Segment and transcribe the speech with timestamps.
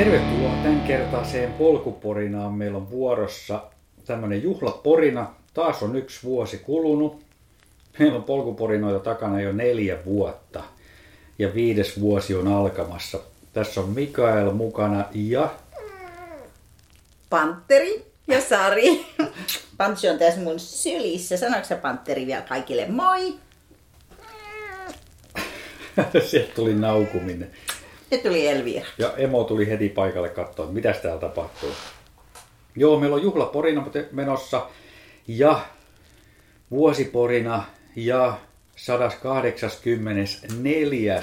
[0.00, 2.52] Tervetuloa tämän kertaiseen polkuporinaan.
[2.52, 3.62] Meillä on vuorossa
[4.04, 5.34] tämmöinen juhlaporina.
[5.54, 7.22] Taas on yksi vuosi kulunut.
[7.98, 10.62] Meillä on polkuporinoita takana jo neljä vuotta.
[11.38, 13.18] Ja viides vuosi on alkamassa.
[13.52, 15.50] Tässä on Mikael mukana ja
[17.30, 19.06] Panteri ja Sari.
[19.76, 21.36] Pantsi on tässä mun sylissä.
[21.36, 23.34] Sanoiko sä Panteri vielä kaikille moi?
[26.30, 27.50] sieltä tuli naukuminen.
[28.10, 28.86] Nyt tuli Elvira.
[28.98, 31.70] Ja Emo tuli heti paikalle katsoa, mitä täällä tapahtuu.
[32.76, 34.66] Joo, meillä on juhlaporina menossa
[35.28, 35.60] ja
[36.70, 37.64] vuosiporina
[37.96, 38.38] ja
[38.76, 41.22] 184.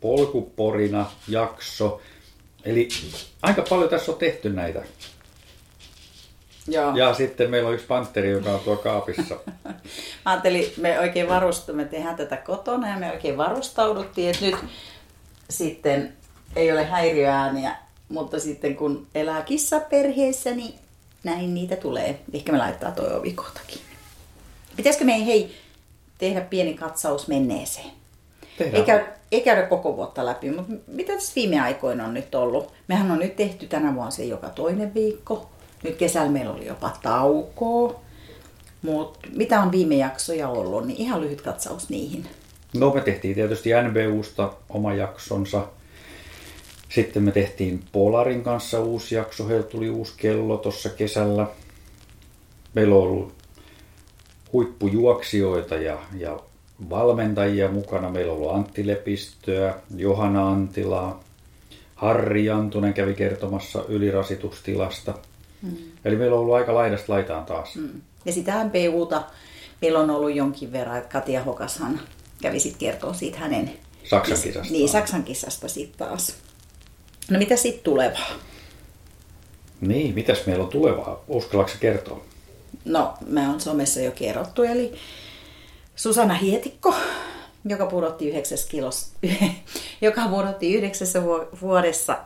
[0.00, 2.00] polkuporina jakso.
[2.64, 2.88] Eli
[3.42, 4.82] aika paljon tässä on tehty näitä.
[6.68, 6.96] Joo.
[6.96, 9.36] Ja sitten meillä on yksi panteri, joka on tuo kaapissa.
[10.24, 14.56] Mä ajattelin, me oikein varustamme, me tehdään tätä kotona ja me oikein varustauduttiin, että nyt
[15.50, 16.12] sitten
[16.56, 17.76] ei ole häiriöääniä,
[18.08, 20.74] mutta sitten kun elää kissaperheessä, niin
[21.24, 22.20] näin niitä tulee.
[22.32, 23.78] Ehkä me laittaa toi ovi kohtakin.
[24.76, 25.54] Pitäisikö me hei
[26.18, 27.90] tehdä pieni katsaus menneeseen?
[28.58, 28.80] Tehdään.
[28.80, 32.72] Ei, käy, ei käydä koko vuotta läpi, mutta mitä tässä viime aikoina on nyt ollut?
[32.88, 35.50] Mehän on nyt tehty tänä vuonna se joka toinen viikko.
[35.82, 38.00] Nyt kesällä meillä oli jopa taukoa.
[38.82, 42.26] Mutta mitä on viime jaksoja ollut, niin ihan lyhyt katsaus niihin.
[42.78, 45.66] No me tehtiin tietysti NBUsta oma jaksonsa.
[46.88, 49.48] Sitten me tehtiin Polarin kanssa uusi jakso.
[49.48, 51.46] Heiltä tuli uusi kello tuossa kesällä.
[52.74, 53.34] Meillä on ollut
[54.52, 56.40] huippujuoksijoita ja, ja
[56.90, 58.10] valmentajia mukana.
[58.10, 61.20] Meillä on ollut Antti Lepistöä, Johanna Antilaa,
[61.94, 65.14] Harri Jantunen kävi kertomassa ylirasitustilasta.
[65.62, 65.76] Mm.
[66.04, 67.76] Eli meillä on ollut aika laidasta laitaan taas.
[67.76, 68.00] Mm.
[68.24, 69.22] Ja sitä MPUta
[69.82, 72.00] meillä on ollut jonkin verran, että Katja Hokashan
[72.42, 73.72] kävi sitten kertoa siitä hänen...
[74.04, 74.72] Saksan kisasta.
[74.72, 76.34] Niin, Saksan kisasta sitten taas.
[77.30, 78.30] No mitä sitten tulevaa?
[79.80, 81.24] Niin, mitäs meillä on tulevaa?
[81.28, 82.24] Uskallatko kertoa?
[82.84, 84.92] No, me on somessa jo kerrottu, eli
[85.96, 86.94] Susanna Hietikko,
[87.64, 89.12] joka pudotti yhdeksäs kilos,
[90.00, 91.22] joka pudotti yhdeksässä
[91.60, 92.18] vuodessa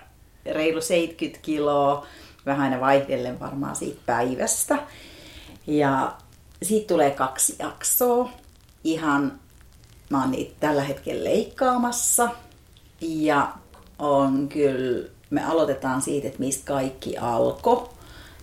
[0.46, 2.06] reilu 70 kiloa,
[2.46, 4.78] vähän aina vaihdellen varmaan siitä päivästä.
[5.66, 6.16] Ja
[6.62, 8.30] siitä tulee kaksi jaksoa.
[8.84, 9.40] Ihan,
[10.10, 12.28] mä oon niitä tällä hetkellä leikkaamassa.
[13.00, 13.52] Ja
[13.98, 17.88] on kyllä, me aloitetaan siitä, että mistä kaikki alkoi.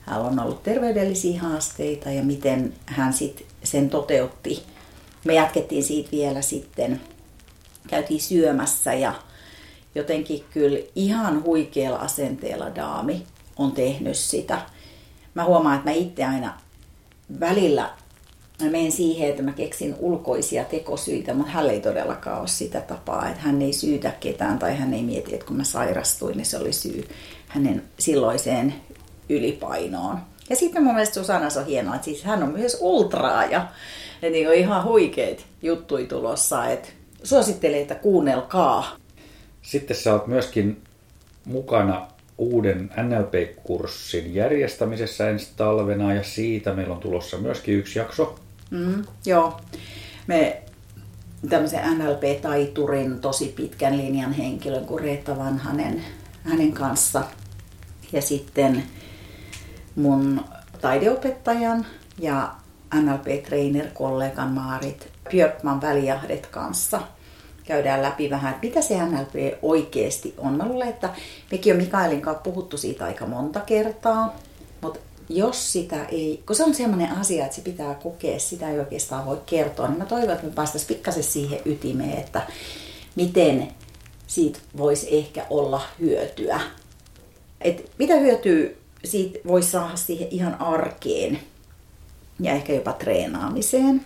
[0.02, 4.64] Hän on ollut terveydellisiä haasteita ja miten hän sit sen toteutti.
[5.26, 7.02] Me jatkettiin siitä vielä sitten,
[7.88, 9.14] käytiin syömässä ja
[9.96, 13.24] jotenkin kyllä ihan huikealla asenteella daami
[13.58, 14.62] on tehnyt sitä.
[15.34, 16.60] Mä huomaan, että mä itse aina
[17.40, 17.90] välillä
[18.62, 23.30] mä menen siihen, että mä keksin ulkoisia tekosyitä, mutta hän ei todellakaan ole sitä tapaa,
[23.30, 26.58] että hän ei syytä ketään tai hän ei mieti, että kun mä sairastuin, niin se
[26.58, 27.08] oli syy
[27.48, 28.74] hänen silloiseen
[29.30, 30.18] ylipainoon.
[30.50, 33.68] Ja sitten mun mielestä Susanna on hienoa, että siis hän on myös ultraaja.
[34.22, 36.90] Ja niin on ihan huikeet juttui tulossa, että
[37.24, 38.98] suosittelen, että kuunnelkaa.
[39.62, 40.82] Sitten sä oot myöskin
[41.46, 42.08] mukana
[42.38, 48.36] uuden NLP-kurssin järjestämisessä ensi talvena ja siitä meillä on tulossa myöskin yksi jakso.
[48.72, 49.62] Mm, joo,
[50.28, 50.62] me
[51.50, 56.04] tämmöisen NLP-taiturin tosi pitkän linjan henkilön kuin Reetta Vanhanen
[56.44, 57.24] hänen kanssa.
[58.12, 58.84] Ja sitten
[59.96, 60.42] mun
[60.82, 61.86] taideopettajan
[62.20, 62.56] ja
[62.96, 67.02] NLP-trainer-kollegan Maarit Björkman välijahdet kanssa.
[67.64, 70.54] Käydään läpi vähän, että mitä se NLP oikeasti on.
[70.54, 71.10] Mä luulen, että
[71.52, 74.36] mekin on Mikaelin kanssa puhuttu siitä aika monta kertaa,
[75.30, 79.26] jos sitä ei, kun se on sellainen asia, että se pitää kokea, sitä ei oikeastaan
[79.26, 82.42] voi kertoa, niin mä toivon, että me päästäisiin pikkasen siihen ytimeen, että
[83.16, 83.68] miten
[84.28, 86.60] siitä voisi ehkä olla hyötyä.
[87.62, 88.70] Et mitä hyötyä
[89.04, 91.40] siitä voisi saada siihen ihan arkeen
[92.40, 94.06] ja ehkä jopa treenaamiseen.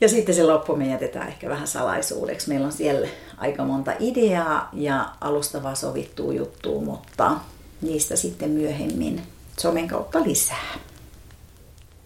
[0.00, 2.48] Ja sitten se loppu me jätetään ehkä vähän salaisuudeksi.
[2.48, 3.08] Meillä on siellä
[3.38, 7.36] aika monta ideaa ja alustavaa sovittua juttua, mutta
[7.82, 9.22] niistä sitten myöhemmin
[9.60, 10.74] somen kautta lisää.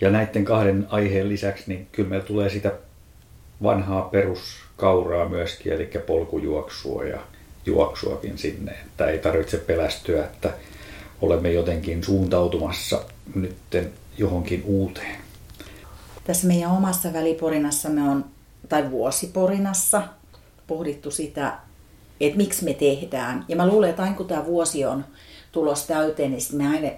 [0.01, 2.73] Ja näiden kahden aiheen lisäksi, niin kyllä meillä tulee sitä
[3.63, 4.41] vanhaa perus
[4.77, 7.21] kauraa myöskin, eli polkujuoksua ja
[7.67, 8.73] juoksuakin sinne.
[8.73, 10.53] Että ei tarvitse pelästyä, että
[11.21, 13.03] olemme jotenkin suuntautumassa
[13.35, 15.17] nytten johonkin uuteen.
[16.25, 18.25] Tässä meidän omassa väliporinassamme on,
[18.69, 20.03] tai vuosiporinassa,
[20.67, 21.53] pohdittu sitä,
[22.21, 23.45] että miksi me tehdään.
[23.49, 25.05] Ja mä luulen, että aina kun tämä vuosi on
[25.53, 26.91] tulos täyteen, niin me aina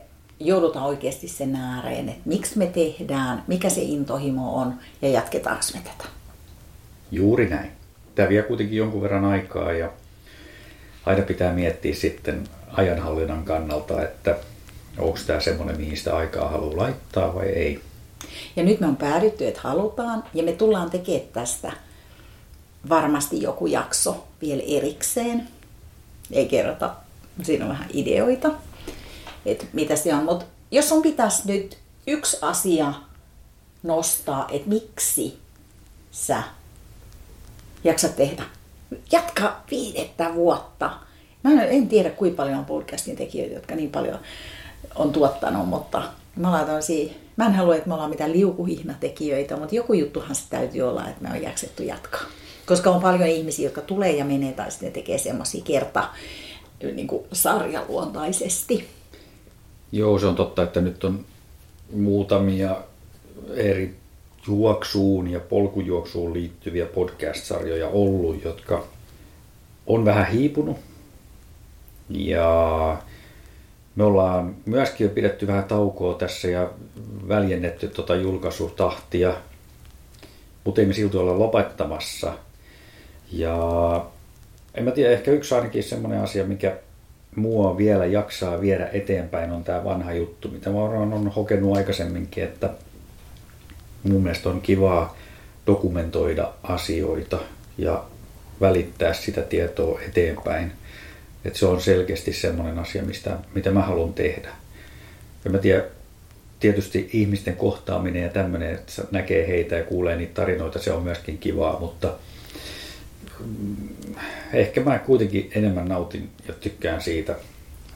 [0.47, 5.81] joudutaan oikeasti sen ääreen, että miksi me tehdään, mikä se intohimo on ja jatketaanko me
[5.81, 6.11] tätä.
[7.11, 7.71] Juuri näin.
[8.15, 9.91] Tämä vie kuitenkin jonkun verran aikaa ja
[11.07, 14.37] aina pitää miettiä sitten ajanhallinnan kannalta, että
[14.99, 17.81] onko tämä semmoinen, mihin sitä aikaa haluaa laittaa vai ei.
[18.57, 21.73] Ja nyt me on päädytty, että halutaan, ja me tullaan tekemään tästä
[22.89, 25.49] varmasti joku jakso vielä erikseen.
[26.31, 26.95] Ei kerrota,
[27.43, 28.51] siinä on vähän ideoita,
[29.47, 30.25] että mitä se on.
[30.25, 32.93] Mutta jos on pitäisi nyt yksi asia
[33.83, 35.39] nostaa, että miksi
[36.11, 36.43] sä
[37.85, 38.43] jaksat tehdä.
[39.13, 40.91] Jatka viidettä vuotta.
[41.43, 44.19] Mä en tiedä, kuinka paljon on podcastin tekijöitä, jotka niin paljon
[44.95, 46.03] on tuottanut, mutta
[46.37, 50.43] mä laitan siihen Mä en halua, että me ollaan mitään liukuhihnatekijöitä, mutta joku juttuhan se
[50.51, 52.23] täytyy olla, että me on jaksettu jatkaa.
[52.67, 56.09] Koska on paljon ihmisiä, jotka tulee ja menee tai sitten tekee semmoisia kerta
[56.83, 58.89] niin sarjaluontaisesti.
[59.93, 61.25] Joo, se on totta, että nyt on
[61.93, 62.77] muutamia
[63.55, 63.97] eri
[64.47, 68.85] juoksuun ja polkujuoksuun liittyviä podcast-sarjoja ollut, jotka
[69.87, 70.77] on vähän hiipunut.
[72.09, 72.99] Ja
[73.97, 76.71] me ollaan myöskin jo pidetty vähän taukoa tässä ja
[77.29, 79.35] väljennetty tuota julkaisutahtia,
[80.65, 82.33] mutta ei me silti olla lopettamassa.
[83.33, 84.07] Ja
[84.75, 86.77] en mä tiedä, ehkä yksi ainakin semmoinen asia, mikä
[87.37, 92.71] mua vielä jaksaa viedä eteenpäin, on tämä vanha juttu, mitä mä olen hokenut aikaisemminkin, että
[94.03, 95.17] mun mielestä on kivaa
[95.67, 97.39] dokumentoida asioita
[97.79, 98.05] ja
[98.61, 100.73] välittää sitä tietoa eteenpäin.
[101.45, 104.49] Että se on selkeästi semmoinen asia, mistä, mitä mä haluan tehdä.
[105.45, 105.85] Ja mä tiedän,
[106.61, 111.39] tietysti ihmisten kohtaaminen ja tämmöinen, että näkee heitä ja kuulee niitä tarinoita, se on myöskin
[111.39, 112.15] kivaa, mutta
[114.53, 117.37] ehkä mä kuitenkin enemmän nautin ja tykkään siitä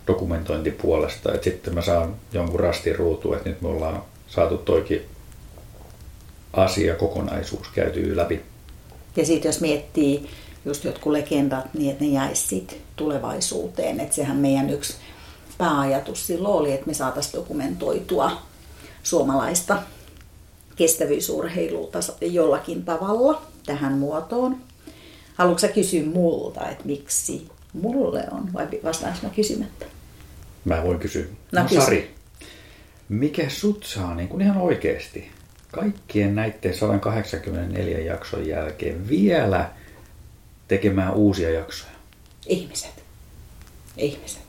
[0.06, 5.02] dokumentointipuolesta, että sitten mä saan jonkun rastin ruutuun, että nyt me ollaan saatu toikin
[6.52, 8.40] asia, kokonaisuus käytyy läpi.
[9.16, 10.28] Ja sitten jos miettii
[10.64, 12.66] just jotkut legendat, niin että ne jäisi
[12.96, 14.00] tulevaisuuteen.
[14.00, 14.96] Että sehän meidän yksi
[15.58, 18.32] pääajatus silloin oli, että me saataisiin dokumentoitua
[19.02, 19.82] suomalaista
[20.76, 24.56] kestävyysurheilulta jollakin tavalla tähän muotoon.
[25.36, 29.86] Haluatko sä kysyä multa, että miksi mulle on, vai vastaanko mä kysymättä?
[30.64, 31.24] Mä voin kysyä.
[31.52, 32.14] No, no Sari,
[33.08, 35.30] mikä sut saa niin kuin ihan oikeasti
[35.72, 39.70] kaikkien näiden 184 jakson jälkeen vielä
[40.68, 41.92] tekemään uusia jaksoja?
[42.46, 43.04] Ihmiset.
[43.96, 44.42] Ihmiset.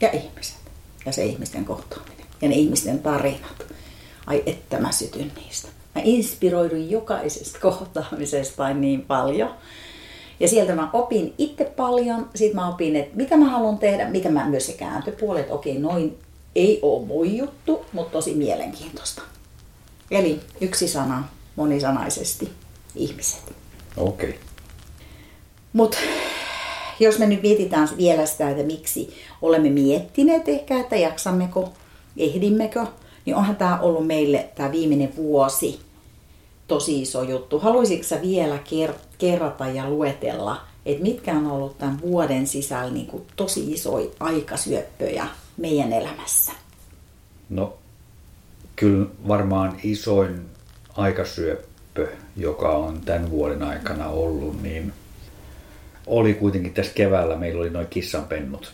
[0.00, 0.56] Ja ihmiset.
[1.06, 2.26] Ja se ihmisten kohtaaminen.
[2.42, 3.66] Ja ne ihmisten tarinat.
[4.26, 5.68] Ai että mä sytyn niistä.
[5.94, 9.50] Mä inspiroidun jokaisesta kohtaamisesta niin paljon.
[10.40, 12.30] Ja sieltä mä opin itse paljon.
[12.34, 15.78] Sitten mä opin, että mitä mä haluan tehdä, mitä mä myös se kääntöpuoli, että okei,
[15.78, 16.18] noin
[16.54, 19.22] ei ole mun juttu, mutta tosi mielenkiintoista.
[20.10, 22.52] Eli yksi sana monisanaisesti
[22.96, 23.42] ihmiset.
[23.96, 24.28] Okei.
[24.28, 24.40] Okay.
[25.72, 25.98] Mutta
[27.00, 31.72] jos me nyt mietitään vielä sitä, että miksi olemme miettineet ehkä, että jaksammeko,
[32.16, 32.86] ehdimmekö,
[33.24, 35.80] niin onhan tämä ollut meille tämä viimeinen vuosi
[36.68, 37.58] tosi iso juttu.
[37.58, 38.58] Haluaisitko sä vielä
[39.18, 45.26] kerrata ja luetella, että mitkä on ollut tämän vuoden sisällä niin kuin tosi isoja aikasyöppöjä
[45.56, 46.52] meidän elämässä?
[47.50, 47.78] No,
[48.76, 50.40] kyllä varmaan isoin
[50.96, 54.92] aikasyöppö, joka on tämän vuoden aikana ollut, niin
[56.06, 58.72] oli kuitenkin tässä keväällä, meillä oli noin kissanpennut.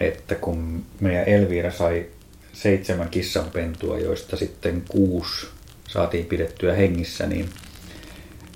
[0.00, 2.06] Että kun meidän Elvira sai
[2.52, 5.46] seitsemän kissanpentua, joista sitten kuusi
[5.88, 7.48] saatiin pidettyä hengissä, niin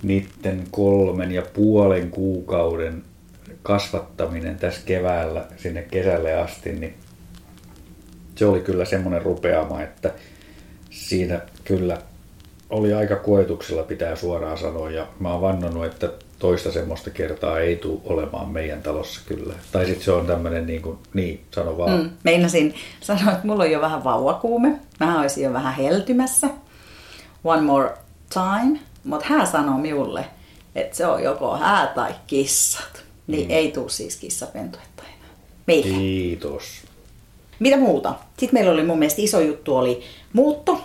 [0.03, 3.03] niiden kolmen ja puolen kuukauden
[3.63, 6.95] kasvattaminen tässä keväällä sinne kesälle asti, niin
[8.37, 10.15] se oli kyllä semmoinen rupeama, että
[10.91, 11.99] siinä kyllä
[12.71, 14.91] oli aika koetuksella pitää suoraan sanoa.
[14.91, 19.55] Ja mä oon vannonut, että toista semmoista kertaa ei tule olemaan meidän talossa kyllä.
[19.73, 22.03] Tai sitten se on tämmöinen niin kuin, niin, sano vaan.
[22.03, 24.81] Mm, meinasin sanoa, että mulla on jo vähän vauvakuume.
[25.01, 26.49] Mä olisin jo vähän heltymässä.
[27.45, 27.91] One more
[28.35, 28.81] time.
[29.05, 30.25] Mutta hän sanoo minulle,
[30.75, 33.05] että se on joko hää tai kissat.
[33.27, 33.55] Niin mm.
[33.55, 35.31] ei tule siis kissapentuetta enää.
[35.67, 35.99] Meille.
[35.99, 36.63] Kiitos.
[37.59, 38.15] Mitä muuta?
[38.39, 40.03] Sitten meillä oli mun mielestä iso juttu oli
[40.33, 40.81] muutto.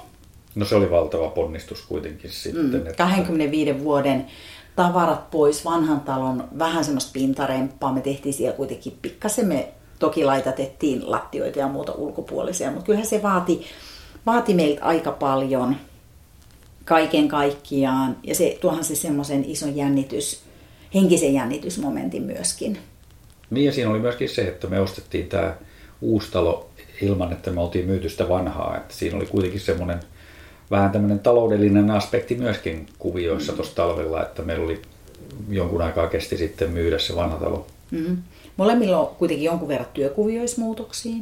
[0.56, 2.66] No se oli valtava ponnistus kuitenkin sitten.
[2.66, 3.84] Mm, 25 että...
[3.84, 4.28] vuoden
[4.76, 7.94] tavarat pois vanhan talon, vähän semmoista pintaremppaa.
[7.94, 13.24] Me tehtiin siellä kuitenkin pikkasen, me toki laitatettiin lattioita ja muuta ulkopuolisia, mutta kyllähän se
[13.24, 13.66] vaati,
[14.26, 15.76] vaati meiltä aika paljon
[16.86, 18.18] kaiken kaikkiaan.
[18.24, 20.42] Ja se tuohan se semmoisen ison jännitys,
[20.94, 22.78] henkisen jännitysmomentin myöskin.
[23.50, 25.56] Niin ja siinä oli myöskin se, että me ostettiin tämä
[26.02, 26.70] uusi talo
[27.02, 28.78] ilman, että me oltiin myyty sitä vanhaa.
[28.78, 30.00] Että siinä oli kuitenkin semmoinen
[30.72, 34.82] vähän tämmöinen taloudellinen aspekti myöskin kuvioissa tuossa talvella, että meillä oli
[35.50, 37.68] jonkun aikaa kesti sitten myydä se vanha talo.
[37.92, 38.18] Mm.
[38.58, 41.16] Molemmilla on kuitenkin jonkun verran työkuvioismuutoksia.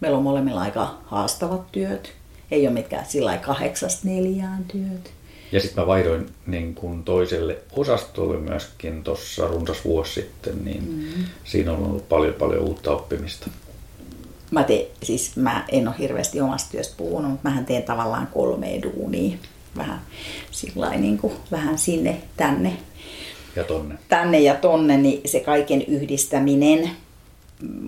[0.00, 2.12] Meillä on molemmilla aika haastavat työt.
[2.50, 5.10] Ei ole mitkään sillä kahdeksasta neljään työt.
[5.52, 11.24] Ja sitten mä vaihdoin niin kun toiselle osastolle myöskin tuossa runsas vuosi sitten, niin mm.
[11.44, 13.50] siinä on ollut paljon paljon uutta oppimista.
[14.50, 18.82] Mä, te, siis mä en ole hirveästi omasta työstä puhunut, mutta mähän teen tavallaan kolme
[18.82, 19.38] duunia.
[19.76, 20.00] Vähän,
[20.96, 22.76] niin kuin, vähän sinne, tänne.
[23.56, 23.98] Ja tonne.
[24.08, 26.90] Tänne ja tonne, niin se kaiken yhdistäminen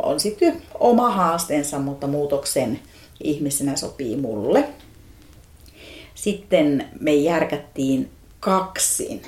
[0.03, 2.81] on sitten oma haasteensa, mutta muutoksen
[3.25, 4.69] ihmisenä sopii mulle.
[6.15, 9.23] Sitten me järkättiin kaksin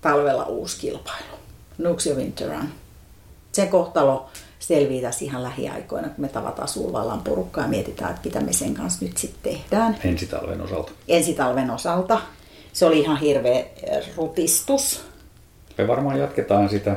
[0.00, 1.36] talvella uusi kilpailu.
[1.78, 2.68] Nuxio Winter Run.
[3.52, 4.28] Sen kohtalo
[4.66, 8.74] selvii tässä ihan lähiaikoina, kun me tavataan Sulvallan porukkaa ja mietitään, että mitä me sen
[8.74, 9.96] kanssa nyt sitten tehdään.
[10.04, 10.92] Ensitalven osalta.
[11.08, 12.20] Ensitalven osalta.
[12.72, 13.64] Se oli ihan hirveä
[14.16, 15.04] rutistus.
[15.78, 16.96] Me varmaan jatketaan sitä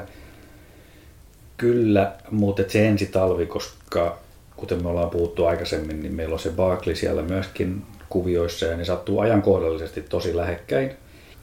[1.57, 4.17] kyllä, mutta se ensitalvi, koska
[4.55, 8.85] kuten me ollaan puhuttu aikaisemmin, niin meillä on se Barkley siellä myöskin kuvioissa ja ne
[8.85, 10.91] sattuu ajankohdallisesti tosi lähekkäin.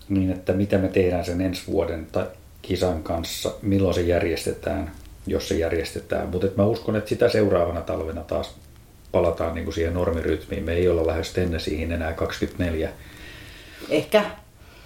[0.08, 2.26] Niin, että mitä me tehdään sen ensi vuoden tai
[2.62, 4.92] kisan kanssa, milloin se järjestetään,
[5.26, 6.28] jos se järjestetään.
[6.28, 8.54] Mutta mä uskon, että sitä seuraavana talvena taas
[9.12, 10.64] palataan niin kuin siihen normirytmiin.
[10.64, 12.90] Me ei olla lähes siihen enää 24.
[13.90, 14.24] Ehkä.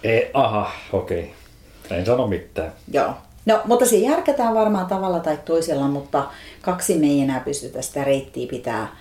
[0.03, 1.19] E, aha, okei.
[1.19, 1.97] Okay.
[1.97, 2.73] En sano mitään.
[2.91, 3.13] Joo.
[3.45, 6.29] No, mutta se järkätään varmaan tavalla tai toisella, mutta
[6.61, 8.95] kaksi me ei enää pystytä sitä reittiä pitää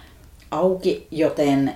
[0.51, 1.75] auki, joten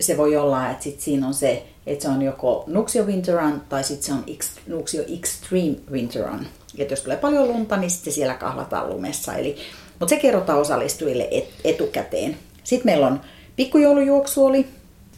[0.00, 3.62] se voi olla, että sit siinä on se, että se on joko Nuxio Winter Run
[3.68, 4.24] tai sitten se on
[4.66, 6.46] Nuxio Extreme Winter Run.
[6.78, 9.34] Että jos tulee paljon lunta, niin sitten siellä kahlataan lumessa.
[9.34, 9.56] Eli,
[10.00, 12.36] mutta se kerrotaan osallistujille et, etukäteen.
[12.64, 13.20] Sitten meillä on
[13.56, 14.66] pikkujoulujuoksu oli,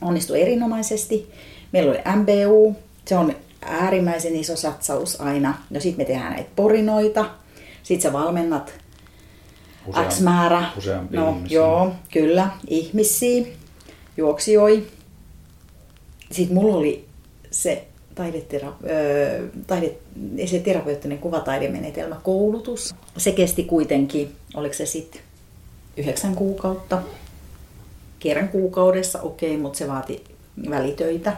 [0.01, 1.33] onnistui erinomaisesti.
[1.73, 5.55] Meillä oli MBU, se on äärimmäisen iso satsaus aina.
[5.71, 7.31] No sitten me tehdään näitä porinoita.
[7.83, 8.75] Sitten sä valmennat
[9.87, 10.65] Useam, X määrä.
[11.11, 11.57] no, ihmisiä.
[11.57, 13.47] Joo, kyllä, ihmisiä
[14.17, 14.87] juoksioi.
[16.31, 17.05] Sitten mulla oli
[17.51, 18.73] se taidetera,
[19.67, 19.95] taide,
[20.47, 22.95] se terapeuttinen kuvataidemenetelmä koulutus.
[23.17, 25.21] Se kesti kuitenkin, oliko se sitten
[25.97, 27.03] yhdeksän kuukautta,
[28.19, 30.25] kerran kuukaudessa, okei, okay, mutta se vaati
[30.71, 31.37] välitöitä.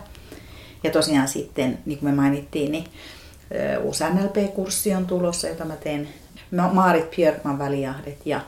[0.84, 2.84] Ja tosiaan sitten, niin kuin me mainittiin, niin
[3.82, 6.08] uusi NLP-kurssi on tulossa, jota mä teen
[6.72, 8.40] Maarit Björkman välijahdet ja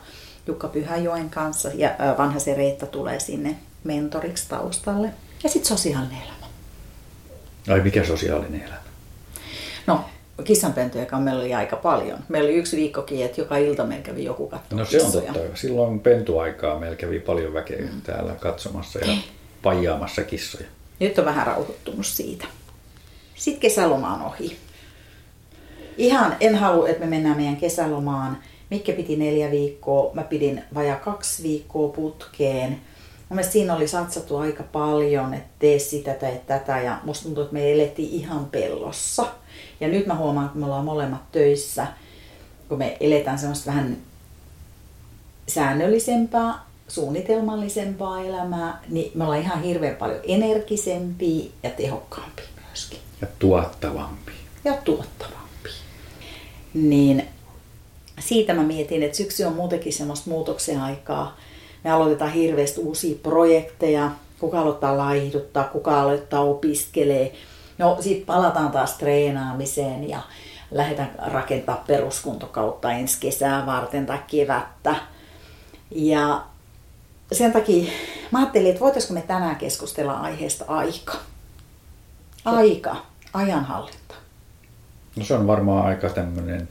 [0.47, 1.71] Jukka Pyhäjoen kanssa.
[1.75, 5.11] Ja vanha se Reetta tulee sinne mentoriksi taustalle.
[5.43, 6.38] Ja sitten sosiaalinen elämä.
[7.69, 8.81] Ai mikä sosiaalinen elämä?
[9.87, 10.05] No,
[10.45, 12.19] kissanpentuja meillä oli aika paljon.
[12.29, 15.41] Meillä oli yksi viikkokin, että joka ilta meillä kävi joku katsomaan No se on totta.
[15.55, 18.03] Silloin pentuaikaa meillä kävi paljon väkeä mm.
[18.03, 19.17] täällä katsomassa ja
[19.63, 20.67] pajaamassa kissoja.
[21.01, 22.45] Nyt on vähän rauhoittunut siitä.
[23.35, 24.57] Sitten kesäloma on ohi.
[25.97, 28.39] Ihan en halua, että me mennään meidän kesälomaan.
[28.71, 32.81] Mikä piti neljä viikkoa, mä pidin vaja kaksi viikkoa putkeen.
[33.29, 37.43] Mun mielestä siinä oli satsattu aika paljon, että tee sitä tai tätä ja musta tuntuu,
[37.43, 39.27] että me elettiin ihan pellossa.
[39.81, 41.87] Ja nyt mä huomaan, että me ollaan molemmat töissä,
[42.69, 43.97] kun me eletään semmoista vähän
[45.49, 46.55] säännöllisempää,
[46.89, 52.99] suunnitelmallisempaa elämää, niin me ollaan ihan hirveän paljon energisempia ja tehokkaampia myöskin.
[53.21, 54.35] Ja tuottavampia.
[54.65, 55.73] Ja tuottavampia.
[56.75, 57.29] Niin
[58.21, 61.37] siitä mä mietin, että syksy on muutenkin semmoista muutoksen aikaa,
[61.85, 67.33] me aloitetaan hirveästi uusia projekteja, kuka aloittaa laihduttaa, kuka aloittaa opiskelee.
[67.79, 70.21] No sitten palataan taas treenaamiseen ja
[70.71, 74.95] lähdetään rakentaa peruskuntokautta ensi kesää varten tai kevättä.
[75.91, 76.43] Ja
[77.33, 77.93] sen takia
[78.31, 81.17] mä ajattelin, että voitaisiko me tänään keskustella aiheesta aika.
[82.45, 82.97] Aika,
[83.33, 84.15] ajanhallinta.
[85.17, 86.69] No se on varmaan aika tämmöinen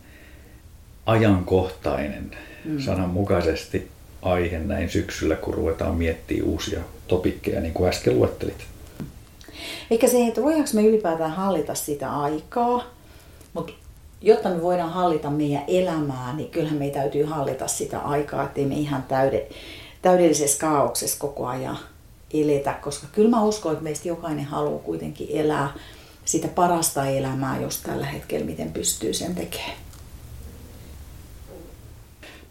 [1.06, 2.32] ajankohtainen
[2.66, 2.80] mm.
[2.80, 3.92] sananmukaisesti
[4.32, 8.66] aihe näin syksyllä, kun ruvetaan miettimään uusia topikkeja, niin kuin äsken luettelit.
[9.92, 12.84] Eikä se, että voidaanko me ylipäätään hallita sitä aikaa,
[13.54, 13.74] mutta
[14.22, 18.76] jotta me voidaan hallita meidän elämää, niin kyllähän meidän täytyy hallita sitä aikaa, ettei me
[18.76, 19.48] ihan täyde,
[20.02, 21.78] täydellisessä kaauksessa koko ajan
[22.34, 25.74] eletä, koska kyllä mä uskon, että meistä jokainen haluaa kuitenkin elää
[26.26, 29.87] sitä parasta elämää just tällä hetkellä, miten pystyy sen tekemään.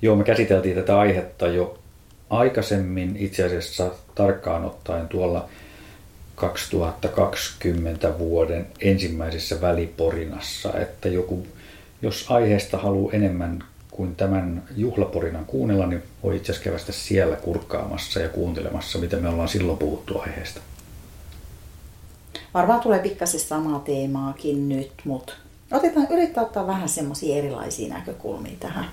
[0.03, 1.79] Joo, me käsiteltiin tätä aihetta jo
[2.31, 5.49] aikaisemmin itse asiassa tarkkaan ottaen tuolla
[6.35, 11.47] 2020 vuoden ensimmäisessä väliporinassa, että joku,
[12.03, 18.21] jos aiheesta haluaa enemmän kuin tämän juhlaporinan kuunnella, niin voi itse asiassa kävästä siellä kurkkaamassa
[18.21, 20.61] ja kuuntelemassa, mitä me ollaan silloin puhuttu aiheesta.
[22.55, 25.33] Varmaan tulee pikkasen samaa teemaakin nyt, mutta
[25.73, 28.87] otetaan, yrittää ottaa vähän semmoisia erilaisia näkökulmia tähän.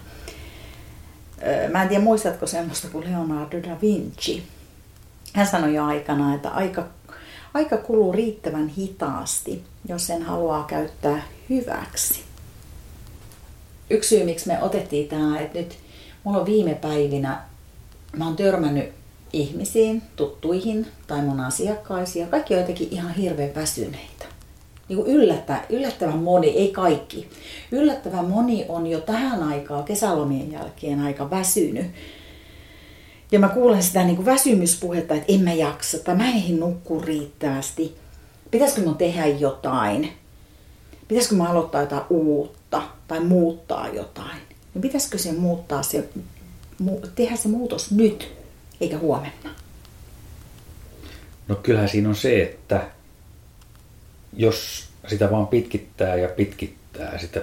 [1.71, 4.43] Mä en tiedä, muistatko semmoista kuin Leonardo da Vinci.
[5.33, 6.88] Hän sanoi jo aikana, että aika,
[7.53, 12.21] aika kuluu riittävän hitaasti, jos sen haluaa käyttää hyväksi.
[13.89, 15.77] Yksi syy, miksi me otettiin tämä, että nyt
[16.23, 17.43] mulla on viime päivinä,
[18.17, 18.93] mä oon törmännyt
[19.33, 24.12] ihmisiin, tuttuihin tai mun asiakkaisiin, kaikki on jotenkin ihan hirveän väsyneitä.
[24.89, 27.29] Niin kuin yllättä, yllättävän moni, ei kaikki,
[27.71, 31.85] yllättävän moni on jo tähän aikaan kesälomien jälkeen aika väsynyt.
[33.31, 37.01] Ja mä kuulen sitä niin kuin väsymyspuhetta, että en mä jaksa tai mä en nukku
[37.01, 37.95] riittävästi.
[38.51, 40.13] Pitäisikö mun tehdä jotain?
[41.07, 44.37] Pitäisikö mä aloittaa jotain uutta tai muuttaa jotain?
[44.73, 46.09] Niin pitäisikö se muuttaa se,
[47.15, 48.31] tehdä se muutos nyt
[48.81, 49.49] eikä huomenna?
[51.47, 52.87] No kyllähän siinä on se, että
[54.37, 57.41] jos sitä vaan pitkittää ja pitkittää sitä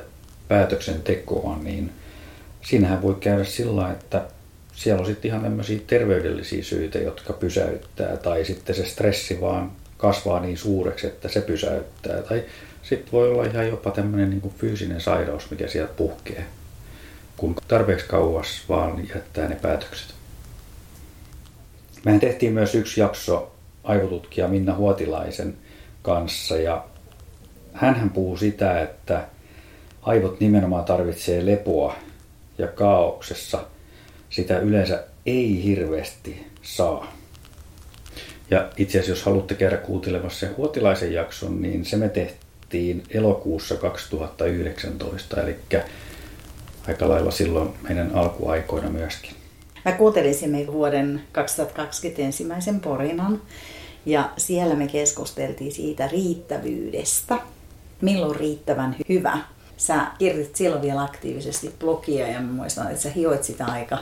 [0.48, 1.92] päätöksentekoa, niin
[2.62, 4.24] siinähän voi käydä sillä että
[4.74, 10.40] siellä on sitten ihan tämmöisiä terveydellisiä syitä, jotka pysäyttää, tai sitten se stressi vaan kasvaa
[10.40, 12.44] niin suureksi, että se pysäyttää, tai
[12.82, 16.44] sitten voi olla ihan jopa tämmöinen niin fyysinen sairaus, mikä sieltä puhkee,
[17.36, 20.14] kun tarpeeksi kauas vaan jättää ne päätökset.
[22.04, 23.54] Mehän tehtiin myös yksi jakso
[23.84, 25.56] aivotutkija Minna Huotilaisen
[26.10, 26.84] kanssa ja
[27.72, 29.26] hän puhuu sitä, että
[30.02, 31.94] aivot nimenomaan tarvitsee lepoa
[32.58, 33.64] ja kaauksessa
[34.30, 37.12] sitä yleensä ei hirveästi saa.
[38.50, 43.76] Ja itse asiassa jos haluatte käydä kuuntelemassa sen Huotilaisen jakson, niin se me tehtiin elokuussa
[43.76, 45.56] 2019, eli
[46.88, 49.32] aika lailla silloin meidän alkuaikoina myöskin.
[49.84, 53.40] Mä kuuntelin sinne vuoden 2020 ensimmäisen porinan
[54.06, 57.38] ja siellä me keskusteltiin siitä riittävyydestä.
[58.00, 59.38] Milloin riittävän hyvä?
[59.76, 63.98] Sä kirjoitit silloin vielä aktiivisesti blogia ja mä muistan, että sä hioit sitä aika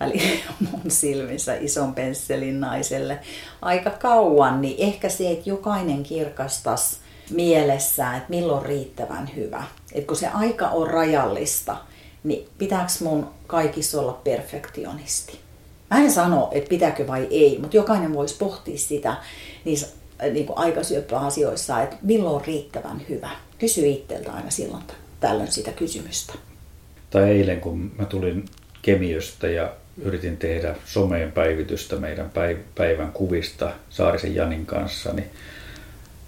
[0.00, 3.18] väli mun silmissä ison pensselin naiselle
[3.62, 9.64] aika kauan, niin ehkä se, että jokainen kirkastas mielessä, että milloin riittävän hyvä.
[9.92, 11.76] Että kun se aika on rajallista,
[12.24, 15.45] niin pitääkö mun kaikissa olla perfektionisti?
[15.90, 19.16] Mä en sano, että pitääkö vai ei, mutta jokainen voisi pohtia sitä
[19.64, 19.86] niissä
[20.32, 23.30] niin kuin aikasyöppöasioissa, että milloin on riittävän hyvä.
[23.58, 24.82] Kysy itseltä aina silloin
[25.20, 26.32] tällöin sitä kysymystä.
[27.10, 28.44] Tai eilen, kun mä tulin
[28.82, 29.72] Kemiöstä ja
[30.02, 32.30] yritin tehdä someen päivitystä meidän
[32.74, 35.30] päivän kuvista Saarisen Janin kanssa, niin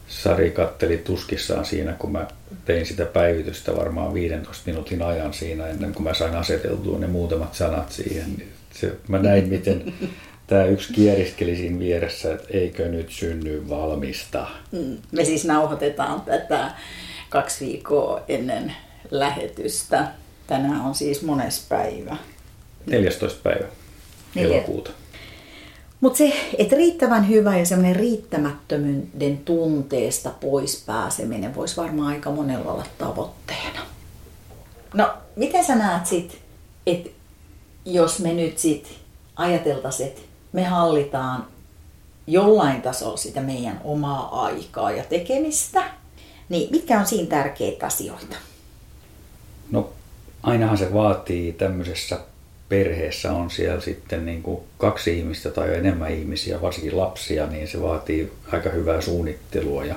[0.09, 2.27] Sari katteli tuskissaan siinä, kun mä
[2.65, 7.55] tein sitä päivitystä varmaan 15 minuutin ajan siinä ennen kuin mä sain aseteltua ne muutamat
[7.55, 8.43] sanat siihen.
[8.81, 9.93] Se, mä näin, miten
[10.47, 14.47] tämä yksi kieriskeli siinä vieressä, että eikö nyt synny valmista.
[14.73, 16.71] Mm, me siis nauhoitetaan tätä
[17.29, 18.73] kaksi viikkoa ennen
[19.11, 20.09] lähetystä.
[20.47, 22.17] Tänään on siis mones päivä.
[22.87, 23.41] 14.
[23.43, 23.67] päivä
[24.37, 24.91] elokuuta.
[26.01, 32.73] Mutta se, että riittävän hyvä ja semmoinen riittämättömyyden tunteesta pois pääseminen voisi varmaan aika monella
[32.73, 33.81] olla tavoitteena.
[34.95, 36.39] No, miten sä näet sit,
[36.87, 37.11] että
[37.93, 38.99] jos me nyt sit
[39.37, 40.23] ajateltaisiin, että
[40.53, 41.47] me hallitaan
[42.27, 45.85] jollain tasolla sitä meidän omaa aikaa ja tekemistä,
[46.49, 48.37] niin mitkä on siinä tärkeitä asioita?
[49.71, 49.91] No,
[50.43, 52.19] ainahan se vaatii tämmöisessä
[52.69, 57.83] perheessä on siellä sitten niin kuin kaksi ihmistä tai enemmän ihmisiä, varsinkin lapsia, niin se
[57.83, 59.85] vaatii aika hyvää suunnittelua.
[59.85, 59.95] Ja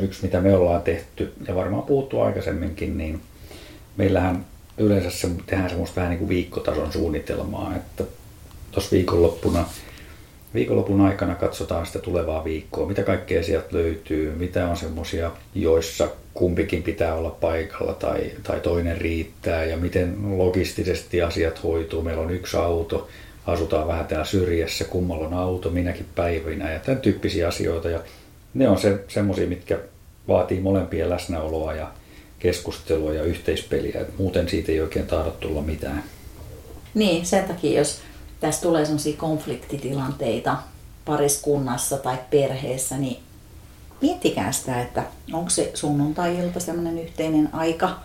[0.00, 3.20] yksi, mitä me ollaan tehty, ja varmaan puhuttu aikaisemminkin, niin
[3.96, 4.46] meillähän
[4.78, 8.04] yleensä se, tehdään semmoista vähän niin kuin viikkotason suunnitelmaa, että
[8.72, 9.64] tuossa viikonloppuna
[10.54, 16.82] Viikonlopun aikana katsotaan sitä tulevaa viikkoa, mitä kaikkea sieltä löytyy, mitä on semmoisia, joissa kumpikin
[16.82, 22.02] pitää olla paikalla tai, tai toinen riittää ja miten logistisesti asiat hoituu.
[22.02, 23.08] Meillä on yksi auto,
[23.46, 27.90] asutaan vähän täällä syrjässä, kummalla on auto, minäkin päivinä ja tämän tyyppisiä asioita.
[27.90, 28.00] Ja
[28.54, 29.78] ne on se, semmoisia, mitkä
[30.28, 31.90] vaatii molempien läsnäoloa ja
[32.38, 34.04] keskustelua ja yhteispeliä.
[34.18, 36.04] Muuten siitä ei oikein tahdo tulla mitään.
[36.94, 38.00] Niin, sen takia jos
[38.40, 40.56] tässä tulee sellaisia konfliktitilanteita
[41.04, 43.16] pariskunnassa tai perheessä, niin
[44.00, 48.00] miettikää sitä, että onko se sunnuntai-ilta sellainen yhteinen aika,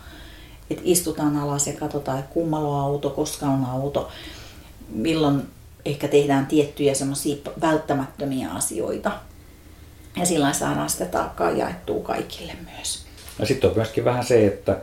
[0.70, 4.08] että istutaan alas ja katsotaan, että kummalla on auto, koska on auto,
[4.88, 5.42] milloin
[5.84, 9.12] ehkä tehdään tiettyjä semmoisia välttämättömiä asioita.
[10.16, 13.04] Ja sillä saadaan sitä taakkaa jaettua kaikille myös.
[13.38, 14.76] Ja sitten on myöskin vähän se, että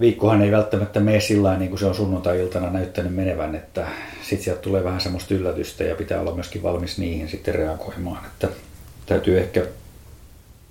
[0.00, 3.86] viikkohan ei välttämättä mene sillä niin kuin se on sunnuntai-iltana näyttänyt menevän, että
[4.22, 8.24] sitten sieltä tulee vähän semmoista yllätystä ja pitää olla myöskin valmis niihin sitten reagoimaan.
[8.26, 8.48] Että
[9.06, 9.66] täytyy ehkä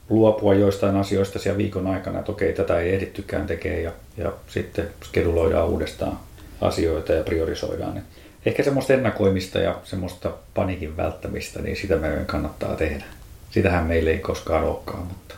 [0.10, 4.90] luopua joistain asioista siellä viikon aikana, että okei, tätä ei ehdittykään tekemään ja, ja sitten
[5.04, 6.20] skeduloidaan uudestaan
[6.62, 7.98] asioita ja priorisoidaan.
[7.98, 8.04] Et
[8.46, 13.06] ehkä semmoista ennakoimista ja semmoista panikin välttämistä, niin sitä meidän kannattaa tehdä.
[13.52, 15.36] Sitähän meillä ei koskaan olekaan, mutta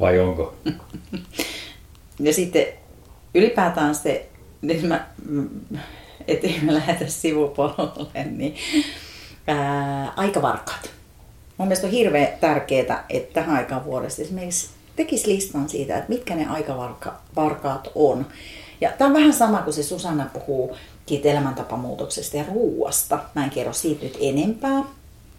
[0.00, 0.54] vai onko?
[2.20, 2.66] Ja sitten
[3.34, 4.28] ylipäätään se,
[4.62, 5.06] nyt mä,
[6.28, 8.54] ettei me lähdetä sivupolulle, niin
[9.46, 10.90] ää, aikavarkaat.
[11.56, 16.34] Mun mielestä on hirveän tärkeää, että tähän aikaan vuodesta esimerkiksi tekisi listan siitä, että mitkä
[16.34, 18.26] ne aikavarkaat on.
[18.80, 23.18] Ja tämä on vähän sama kuin se Susanna puhuu siitä elämäntapamuutoksesta ja ruuasta.
[23.34, 24.84] Mä en kerro siitä nyt enempää,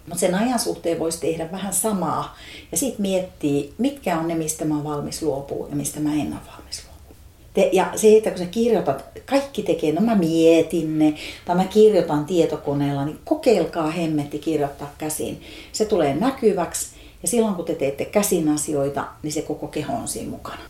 [0.07, 2.37] mutta sen ajan suhteen voisi tehdä vähän samaa.
[2.71, 6.33] Ja sitten miettii, mitkä on ne, mistä mä oon valmis luopua ja mistä mä en
[6.33, 7.15] ole valmis luopua.
[7.53, 11.13] Te, ja se, että kun sä kirjoitat, kaikki tekee, no mä mietin ne,
[11.45, 15.41] tai mä kirjoitan tietokoneella, niin kokeilkaa hemmetti kirjoittaa käsin.
[15.71, 16.87] Se tulee näkyväksi,
[17.21, 20.61] ja silloin kun te teette käsin asioita, niin se koko keho on siinä mukana.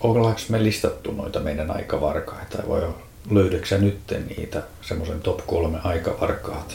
[0.00, 2.82] Ollaanko me listattu noita meidän aikavarkaita, vai
[3.30, 3.98] löydätkö nyt
[4.36, 6.74] niitä, semmoisen top kolme aikavarkaat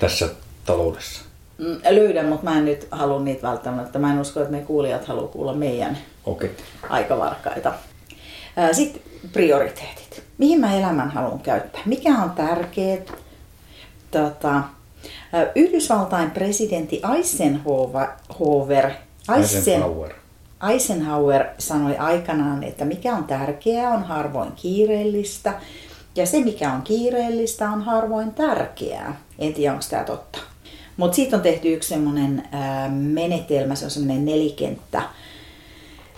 [0.00, 0.28] tässä
[0.72, 1.20] taloudessa?
[1.58, 3.98] Mm, löydän, mutta mä en nyt halua niitä välttämättä.
[3.98, 6.48] Mä en usko, että me kuulijat haluaa kuulla meidän okay.
[6.88, 7.72] aikavarkaita.
[8.72, 9.02] Sitten
[9.32, 10.22] prioriteetit.
[10.38, 11.80] Mihin mä elämän haluan käyttää?
[11.86, 13.02] Mikä on tärkeää?
[14.10, 14.62] Tota,
[15.54, 18.08] Yhdysvaltain presidentti Eisenhower,
[19.36, 20.12] Eisenhower.
[20.72, 25.54] Eisenhower sanoi aikanaan, että mikä on tärkeää on harvoin kiireellistä
[26.16, 29.20] ja se mikä on kiireellistä on harvoin tärkeää.
[29.38, 30.38] En tiedä, onko tämä totta.
[30.98, 32.48] Mutta siitä on tehty yksi semmoinen
[32.90, 35.02] menetelmä, se on semmoinen nelikenttä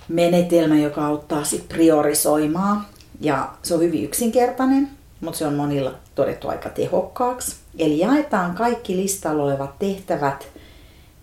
[0.09, 2.87] menetelmä, joka auttaa sit priorisoimaan.
[3.21, 4.89] Ja se on hyvin yksinkertainen,
[5.21, 7.57] mutta se on monilla todettu aika tehokkaaksi.
[7.79, 10.49] Eli jaetaan kaikki listalla olevat tehtävät,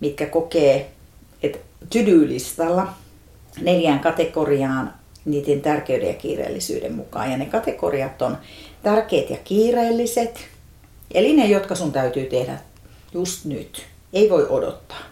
[0.00, 0.90] mitkä kokee,
[1.42, 1.58] että
[1.92, 2.88] to-do-listalla
[3.60, 4.94] neljään kategoriaan
[5.24, 7.30] niiden tärkeyden ja kiireellisyyden mukaan.
[7.30, 8.38] Ja ne kategoriat on
[8.82, 10.38] tärkeät ja kiireelliset,
[11.14, 12.58] eli ne, jotka sun täytyy tehdä
[13.12, 13.82] just nyt.
[14.12, 15.02] Ei voi odottaa.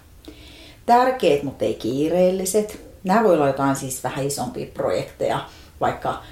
[0.87, 2.81] Tärkeät, mutta ei kiireelliset.
[3.05, 5.49] Nämä voi olla jotain siis vähän isompia projekteja,
[5.81, 6.23] vaikka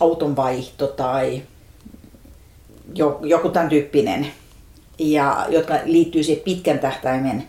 [0.00, 1.42] auton vaihto tai
[3.22, 4.26] joku tämän tyyppinen,
[4.98, 7.48] ja jotka liittyy siihen pitkän tähtäimen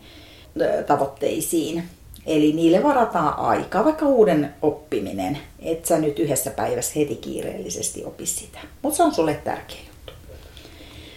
[0.87, 1.83] tavoitteisiin.
[2.25, 8.25] Eli niille varataan aikaa, vaikka uuden oppiminen, että sä nyt yhdessä päivässä heti kiireellisesti opi
[8.25, 8.59] sitä.
[8.81, 9.94] Mutta se on sulle tärkeä.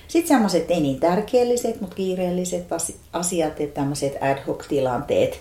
[0.09, 2.66] Sitten semmoiset ei niin tärkeelliset, mutta kiireelliset
[3.12, 5.40] asiat, että tämmöiset ad hoc tilanteet.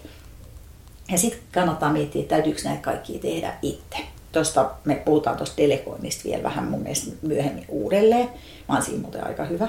[1.11, 3.97] Ja sitten kannattaa miettiä, että täytyykö näitä kaikki tehdä itse.
[4.31, 8.29] Tuosta me puhutaan tuosta delegoinnista vielä vähän mun mielestä myöhemmin uudelleen.
[8.69, 9.67] Mä oon siinä muuten aika hyvä.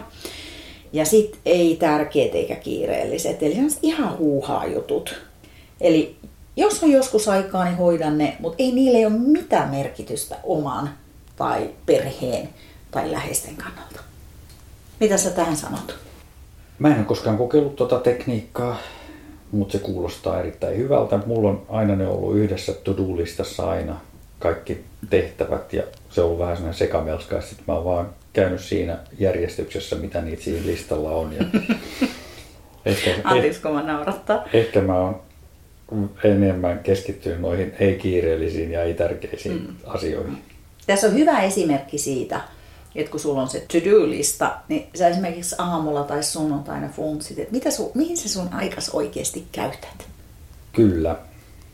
[0.92, 5.28] Ja sitten ei tärkeät eikä kiireelliset, eli ihan huuhaa jutut
[5.80, 6.16] Eli
[6.56, 10.90] jos on joskus aikaa, niin hoidan ne, mutta ei niille ole mitään merkitystä oman
[11.36, 12.48] tai perheen
[12.90, 14.00] tai läheisten kannalta.
[15.00, 15.96] Mitä sä tähän sanot?
[16.78, 18.78] Mä en ole koskaan kokeillut tuota tekniikkaa,
[19.52, 21.20] mutta se kuulostaa erittäin hyvältä.
[21.26, 24.00] Mulla on aina ne ollut yhdessä to-do-listassa aina
[24.38, 27.40] kaikki tehtävät ja se on ollut vähän sellainen sekamelska.
[27.40, 31.32] Sitten mä oon vaan käynyt siinä järjestyksessä, mitä niitä siinä listalla on.
[31.32, 31.44] Ja
[32.86, 34.44] ehkä, Anteeksi, kun mä naurattaa.
[34.52, 35.20] Ehkä mä oon
[36.24, 39.76] enemmän keskittynyt noihin ei-kiireellisiin ja ei-tärkeisiin mm.
[39.86, 40.38] asioihin.
[40.86, 42.40] Tässä on hyvä esimerkki siitä,
[43.00, 47.70] että kun sulla on se to-do-lista, niin sä esimerkiksi aamulla tai sunnuntaina funtsit, että mitä
[47.70, 50.06] sun, mihin sä sun aikas oikeasti käytät.
[50.72, 51.16] Kyllä.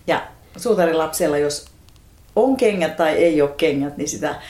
[0.07, 1.65] Ja suutarilapsella, jos
[2.37, 4.41] on kengät tai ei ole kengät, niin sitä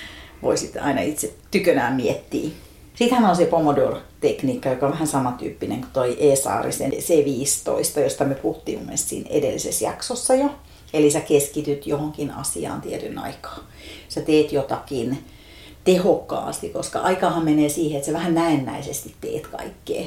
[0.42, 2.50] voi sitten aina itse tykönään miettiä.
[2.94, 8.78] Sittenhän on se Pomodoro-tekniikka, joka on vähän samantyyppinen kuin toi E-Saarisen C15, josta me puhuttiin
[8.78, 10.50] mun mielestä siinä edellisessä jaksossa jo.
[10.92, 13.58] Eli sä keskityt johonkin asiaan tietyn aikaa.
[14.08, 15.24] Sä teet jotakin
[15.84, 20.04] tehokkaasti, koska aikahan menee siihen, että sä vähän näennäisesti teet kaikkea.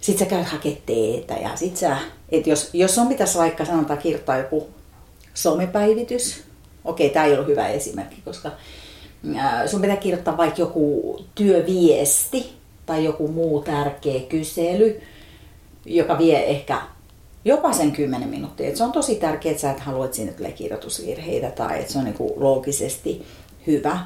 [0.00, 1.96] Sitten sä käyt hakemaan teetä ja sit sä,
[2.28, 4.68] että jos, jos on pitäisi vaikka sanotaan kirjoittaa joku
[5.34, 6.42] somepäivitys,
[6.84, 8.50] okei, tämä ei ollut hyvä esimerkki, koska
[9.66, 12.52] sun pitää kirjoittaa vaikka joku työviesti
[12.86, 15.00] tai joku muu tärkeä kysely,
[15.84, 16.82] joka vie ehkä
[17.44, 18.68] jopa sen 10 minuuttia.
[18.68, 21.92] Et se on tosi tärkeää, että sä et halua, että sinne tulee kirjoitusvirheitä tai että
[21.92, 23.26] se on niin kuin loogisesti
[23.66, 23.98] hyvä.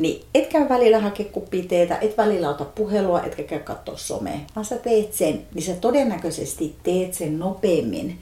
[0.00, 4.76] Niin et käy välillä kuppiteetä, et välillä ota puhelua, etkä käy katsoa somea, vaan sä
[4.76, 8.18] teet sen, niin sä todennäköisesti teet sen nopeammin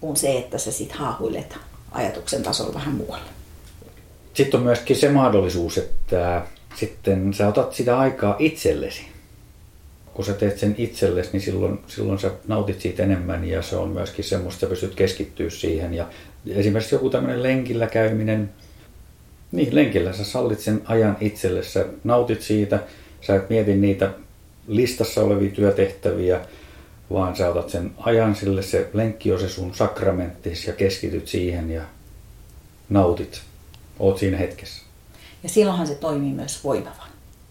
[0.00, 1.56] kuin se, että sä sit haahuilet
[1.92, 3.30] ajatuksen tasolla vähän muualle.
[4.34, 6.42] Sitten on myöskin se mahdollisuus, että
[6.74, 9.02] sitten sä otat sitä aikaa itsellesi.
[10.14, 13.88] Kun sä teet sen itsellesi, niin silloin, silloin sä nautit siitä enemmän ja se on
[13.88, 15.94] myöskin semmoista, että sä pystyt keskittyä siihen.
[15.94, 16.06] Ja
[16.46, 18.50] esimerkiksi joku tämmöinen lenkillä käyminen,
[19.52, 22.82] niin lenkillä sä sallit sen ajan itselle, sä nautit siitä,
[23.20, 24.10] sä et mieti niitä
[24.68, 26.40] listassa olevia työtehtäviä,
[27.10, 31.70] vaan sä otat sen ajan sille, se lenkki on se sun sakramenttis ja keskityt siihen
[31.70, 31.82] ja
[32.88, 33.40] nautit.
[33.98, 34.82] Oot siinä hetkessä.
[35.42, 37.06] Ja silloinhan se toimii myös voimava.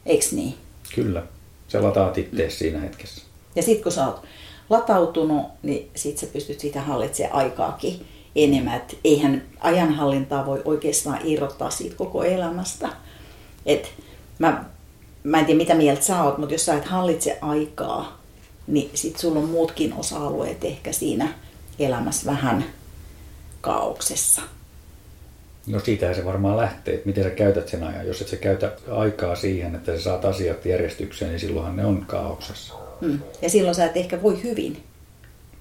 [0.05, 0.53] Eiks niin?
[0.95, 1.23] Kyllä.
[1.67, 3.21] Sä lataat ittees siinä hetkessä.
[3.55, 4.23] Ja sitten kun sä oot
[4.69, 8.75] latautunut, niin sit sä pystyt sitä hallitsemaan aikaakin enemmän.
[8.75, 12.89] Et eihän ajanhallintaa voi oikeastaan irrottaa siitä koko elämästä.
[13.65, 13.93] Et
[14.39, 14.65] mä,
[15.23, 18.21] mä en tiedä mitä mieltä sä oot, mutta jos sä et hallitse aikaa,
[18.67, 21.33] niin sit sulla on muutkin osa-alueet ehkä siinä
[21.79, 22.65] elämässä vähän
[23.61, 24.41] kaauksessa.
[25.67, 28.07] No siitähän se varmaan lähtee, että miten sä käytät sen ajan.
[28.07, 32.05] Jos et sä käytä aikaa siihen, että sä saat asiat järjestykseen, niin silloinhan ne on
[32.07, 32.73] kaauksessa.
[33.01, 33.19] Mm.
[33.41, 34.83] Ja silloin sä et ehkä voi hyvin.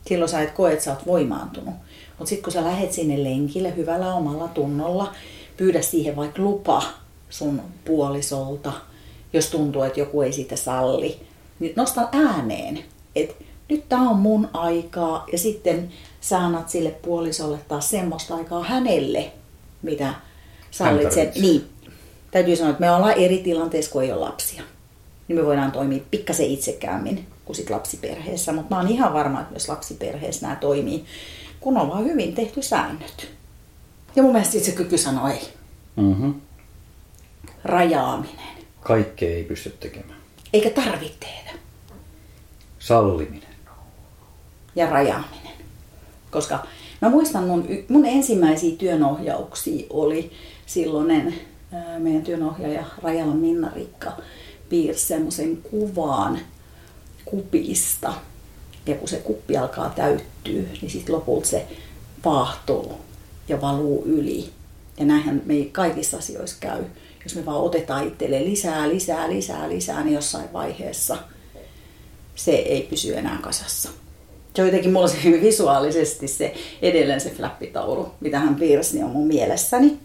[0.06, 1.74] Silloin sä et koe, että sä oot voimaantunut.
[2.18, 5.12] Mutta sitten kun sä lähet sinne lenkille hyvällä omalla tunnolla,
[5.56, 6.82] pyydä siihen vaikka lupa
[7.30, 8.72] sun puolisolta,
[9.32, 11.20] jos tuntuu, että joku ei sitä salli,
[11.60, 12.84] niin nosta ääneen,
[13.16, 13.34] että
[13.68, 19.32] nyt tämä on mun aikaa ja sitten sä annat sille puolisolle taas semmoista aikaa hänelle,
[19.82, 20.14] mitä
[20.70, 21.32] sallit sen.
[21.40, 21.64] Niin,
[22.30, 24.62] täytyy sanoa, että me ollaan eri tilanteessa, kun ei ole lapsia.
[25.28, 29.52] Niin me voidaan toimia pikkasen itsekäämmin kuin sit lapsiperheessä, mutta mä oon ihan varma, että
[29.52, 31.04] myös lapsiperheessä nämä toimii,
[31.60, 33.28] kun on vaan hyvin tehty säännöt.
[34.16, 35.48] Ja mun mielestä se kyky sanoi ei.
[35.96, 36.34] Mm-hmm.
[37.64, 38.56] Rajaaminen.
[38.80, 40.20] Kaikkea ei pysty tekemään.
[40.52, 41.50] Eikä tarvitse tehdä.
[42.78, 43.48] Salliminen.
[44.76, 45.52] Ja rajaaminen.
[46.30, 46.66] Koska
[47.02, 50.32] mä muistan mun, mun ensimmäisiä työnohjauksia oli
[50.66, 51.34] silloinen
[51.98, 54.12] meidän työnohjaaja Rajala Minna-Rikka
[54.68, 56.38] piirsi semmoisen kuvaan
[57.30, 58.14] kupista.
[58.86, 61.66] Ja kun se kuppi alkaa täyttyä, niin sitten lopulta se
[62.22, 62.92] paahtuu
[63.48, 64.50] ja valuu yli.
[64.98, 66.84] Ja näinhän me kaikissa asioissa käy.
[67.24, 71.16] Jos me vaan otetaan itselle lisää, lisää, lisää, lisää, niin jossain vaiheessa
[72.34, 73.88] se ei pysy enää kasassa.
[74.54, 79.10] Se on jotenkin mulla se visuaalisesti se edelleen se flappitaulu, mitä hän piirsi, niin on
[79.10, 79.98] mun mielessäni.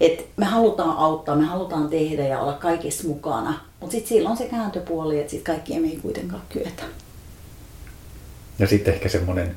[0.00, 4.44] Et me halutaan auttaa, me halutaan tehdä ja olla kaikissa mukana, mutta sitten silloin se
[4.44, 6.82] kääntöpuoli, että sitten kaikki ei kuitenkaan kyetä.
[8.58, 9.54] Ja sitten ehkä semmoinen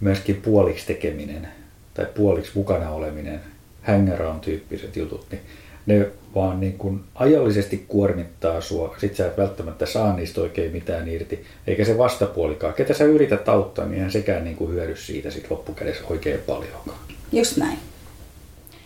[0.00, 1.48] myöskin puoliksi tekeminen
[1.94, 3.40] tai puoliksi mukana oleminen,
[3.82, 5.42] hangaround tyyppiset jutut, niin
[5.86, 8.96] ne vaan niin kuin ajallisesti kuormittaa sua.
[8.98, 12.74] Sitten sä et välttämättä saa niistä oikein mitään irti, eikä se vastapuolikaan.
[12.74, 16.98] Ketä sä yrität auttaa, niin eihän sekään niin kuin hyödy siitä sit loppukädessä oikein paljonkaan.
[17.32, 17.78] Just näin.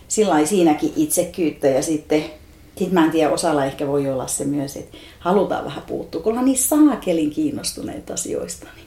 [0.08, 2.24] Sillä siinäkin itsekyyttä ja sitten
[2.78, 6.32] sitten mä en tiedä, osalla ehkä voi olla se myös, että halutaan vähän puuttua, kun
[6.32, 8.66] ollaan niin saakelin kiinnostuneita asioista.
[8.76, 8.86] Niin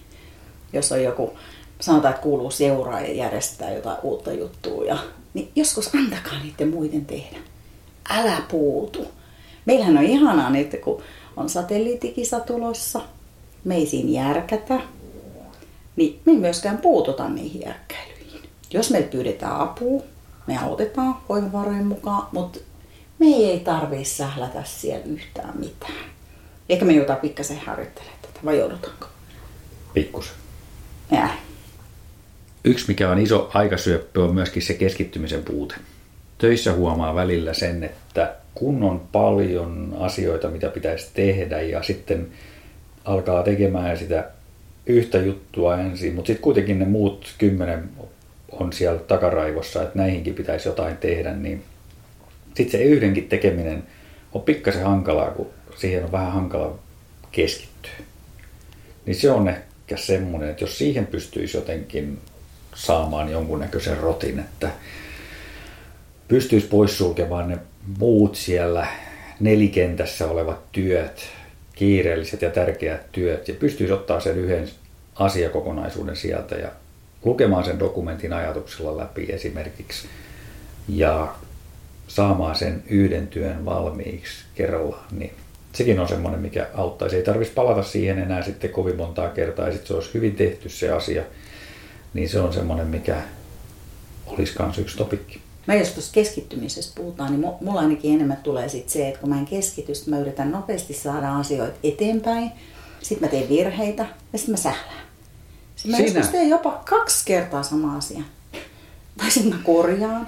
[0.73, 1.38] jos on joku,
[1.80, 4.97] sanotaan, että kuuluu seuraa ja järjestää jotain uutta juttua, ja,
[5.34, 7.38] niin joskus antakaa niiden muiden tehdä.
[8.10, 9.06] Älä puutu.
[9.65, 11.02] Meillähän on ihanaa nyt, kun
[11.38, 13.02] on satelliittikisa tulossa,
[13.63, 14.80] me ei siinä järkätä,
[15.95, 18.41] niin me ei myöskään puututa niihin järkkäilyihin.
[18.73, 20.02] Jos me pyydetään apua,
[20.47, 22.60] me autetaan voimavarojen mukaan, mutta
[23.19, 26.10] me ei tarvii sählätä siellä yhtään mitään.
[26.69, 29.05] Ehkä me joudutaan pikkasen harjoittelemaan tätä, vai joudutaanko?
[29.93, 30.36] Pikkusen.
[31.12, 31.29] Ja.
[32.63, 35.75] Yksi, mikä on iso aikasyöppö, on myöskin se keskittymisen puute.
[36.38, 42.27] Töissä huomaa välillä sen, että kun on paljon asioita, mitä pitäisi tehdä ja sitten
[43.05, 44.29] alkaa tekemään sitä
[44.86, 47.89] yhtä juttua ensin, mutta sitten kuitenkin ne muut kymmenen
[48.51, 51.63] on siellä takaraivossa, että näihinkin pitäisi jotain tehdä, niin
[52.55, 53.83] sitten se yhdenkin tekeminen
[54.33, 56.79] on pikkasen hankalaa, kun siihen on vähän hankala
[57.31, 57.91] keskittyä.
[59.05, 62.19] Niin se on ehkä semmoinen, että jos siihen pystyisi jotenkin
[62.75, 64.69] saamaan jonkunnäköisen rotin, että
[66.27, 67.57] pystyisi poissulkemaan ne
[67.99, 68.88] muut siellä
[69.39, 71.21] nelikentässä olevat työt,
[71.73, 74.69] kiireelliset ja tärkeät työt, ja pystyisi ottaa sen yhden
[75.15, 76.71] asiakokonaisuuden sieltä ja
[77.25, 80.07] lukemaan sen dokumentin ajatuksella läpi esimerkiksi.
[80.88, 81.35] Ja
[82.10, 85.32] saamaan sen yhden työn valmiiksi kerrallaan, niin
[85.74, 87.15] sekin on semmoinen, mikä auttaisi.
[87.15, 90.69] Ei tarvitsisi palata siihen enää sitten kovin montaa kertaa, ja sitten se olisi hyvin tehty
[90.69, 91.24] se asia,
[92.13, 93.22] niin se on semmoinen, mikä
[94.26, 95.41] olisi myös yksi topikki.
[95.67, 99.39] Mä jos tuossa keskittymisestä puhutaan, niin mulla ainakin enemmän tulee sit se, että kun mä
[99.39, 102.52] en keskity, mä yritän nopeasti saada asioita eteenpäin,
[103.02, 105.04] sitten mä teen virheitä ja sitten mä sählään.
[105.76, 106.19] Sitten mä Sinä?
[106.19, 108.22] joskus teen jopa kaksi kertaa sama asia.
[109.17, 110.28] Tai sitten mä korjaan.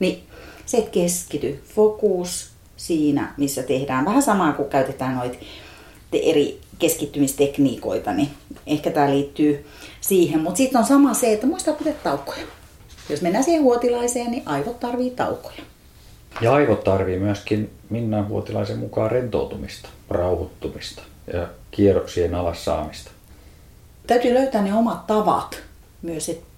[0.00, 0.22] Niin
[0.70, 5.38] se, että keskity, fokus siinä, missä tehdään vähän samaa kuin käytetään noita
[6.12, 8.30] eri keskittymistekniikoita, niin
[8.66, 9.66] ehkä tämä liittyy
[10.00, 10.40] siihen.
[10.40, 12.46] Mutta sitten on sama se, että muistaa pitää taukoja.
[13.08, 15.62] Jos mennään siihen huotilaiseen, niin aivot tarvii taukoja.
[16.40, 21.02] Ja aivot tarvii myöskin Minnan Vuotilaisen mukaan rentoutumista, rauhoittumista
[21.32, 23.10] ja kierroksien alas saamista.
[24.06, 25.62] Täytyy löytää ne omat tavat
[26.02, 26.49] myös, että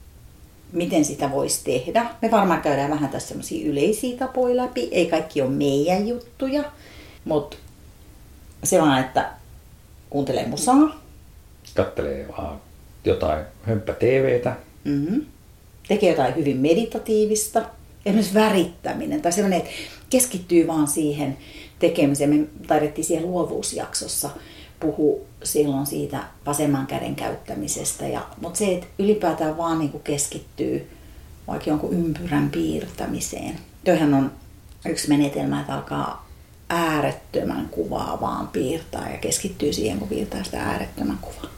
[0.72, 2.06] miten sitä voisi tehdä.
[2.22, 4.88] Me varmaan käydään vähän tässä semmoisia yleisiä tapoja läpi.
[4.92, 6.64] Ei kaikki ole meidän juttuja,
[7.24, 7.56] mutta
[8.64, 9.30] se on, että
[10.11, 11.02] kuuntelee musaa,
[11.74, 12.61] Kattelee vaan
[13.04, 15.26] jotain hömppä TVtä, mm-hmm.
[15.88, 17.62] tekee jotain hyvin meditatiivista,
[18.06, 19.70] esimerkiksi värittäminen tai sellainen, että
[20.11, 21.38] keskittyy vaan siihen
[21.78, 22.30] tekemiseen.
[22.30, 24.30] Me taidettiin siihen luovuusjaksossa
[24.82, 28.08] puhua silloin siitä vasemman käden käyttämisestä.
[28.08, 30.90] Ja, mutta se, että ylipäätään vaan niin kuin keskittyy
[31.46, 33.58] vaikka jonkun ympyrän piirtämiseen.
[33.84, 34.32] Toihan on
[34.86, 36.28] yksi menetelmä, että alkaa
[36.68, 41.52] äärettömän kuvaa vaan piirtää ja keskittyy siihen, kun piirtää sitä äärettömän kuvaa.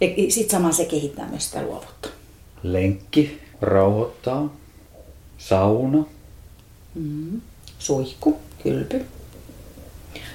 [0.00, 2.08] Ja sitten samalla se kehittää myös sitä luovuutta.
[2.62, 4.48] lenkki rauhoittaa,
[5.38, 6.04] sauna,
[6.96, 7.40] Mm.
[7.78, 9.04] Suihku, kylpy.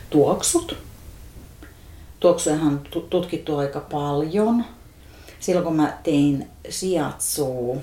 [0.10, 0.78] Tuoksut.
[2.22, 4.66] Tuoksujahan on tu- tutkittu aika paljon.
[5.40, 7.76] Silloin kun mä tein sijatsua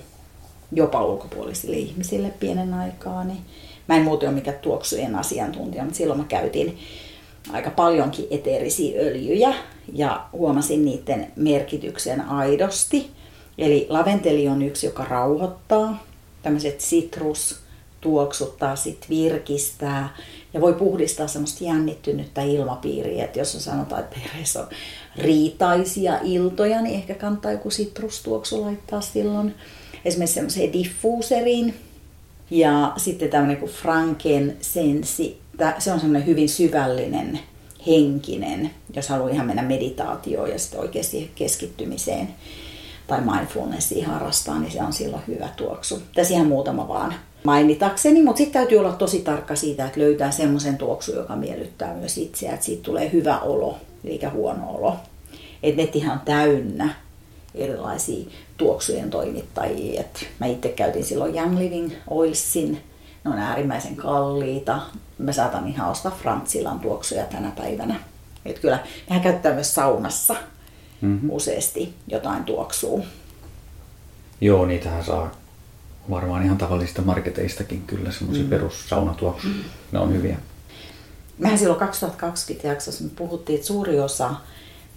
[0.72, 3.40] jopa ulkopuolisille ihmisille pienen aikaa, niin
[3.88, 6.78] mä en muuten ole mikään tuoksujen asiantuntija, mutta silloin mä käytin
[7.52, 9.54] aika paljonkin eteerisiä öljyjä
[9.92, 13.10] ja huomasin niiden merkityksen aidosti.
[13.58, 16.04] Eli laventeli on yksi, joka rauhoittaa.
[16.42, 17.60] Tämmöiset sitrus,
[18.00, 20.16] tuoksuttaa, sit virkistää
[20.54, 23.24] ja voi puhdistaa semmoista jännittynyttä ilmapiiriä.
[23.24, 24.68] Että jos sanotaan, että perheessä on
[25.16, 29.54] riitaisia iltoja, niin ehkä kannattaa joku sitrustuoksu laittaa silloin
[30.04, 31.74] esimerkiksi semmoiseen diffuuseriin.
[32.50, 37.40] Ja sitten tämmöinen kuin frankincensi, Tää- se on semmoinen hyvin syvällinen,
[37.86, 42.28] henkinen, jos haluaa ihan mennä meditaatioon ja sitten oikeasti keskittymiseen
[43.06, 46.02] tai mindfulnessia harrastaa, niin se on silloin hyvä tuoksu.
[46.14, 47.14] Tässä ihan muutama vaan
[47.48, 52.18] mainitakseni, mutta sitten täytyy olla tosi tarkka siitä, että löytää semmoisen tuoksun, joka miellyttää myös
[52.18, 54.96] itseä, että siitä tulee hyvä olo eikä huono olo.
[55.62, 56.94] Et nettihän on täynnä
[57.54, 60.00] erilaisia tuoksujen toimittajia.
[60.00, 62.80] Et mä itse käytin silloin Young Living Oilsin,
[63.24, 64.80] ne on äärimmäisen kalliita.
[65.18, 68.00] Mä saatan ihan ostaa Frantzilan tuoksuja tänä päivänä.
[68.44, 70.36] Et kyllä nehän käyttää myös saunassa
[71.00, 71.30] mm-hmm.
[71.30, 73.00] useasti jotain tuoksua.
[74.40, 75.30] Joo, niitähän saa
[76.10, 78.50] varmaan ihan tavallisista marketeistakin kyllä semmoisia mm.
[78.50, 79.54] perussaunatuoksuja.
[79.92, 80.38] Ne on hyviä.
[81.38, 84.34] Mehän silloin 2020 jaksossa me puhuttiin, että suuri osa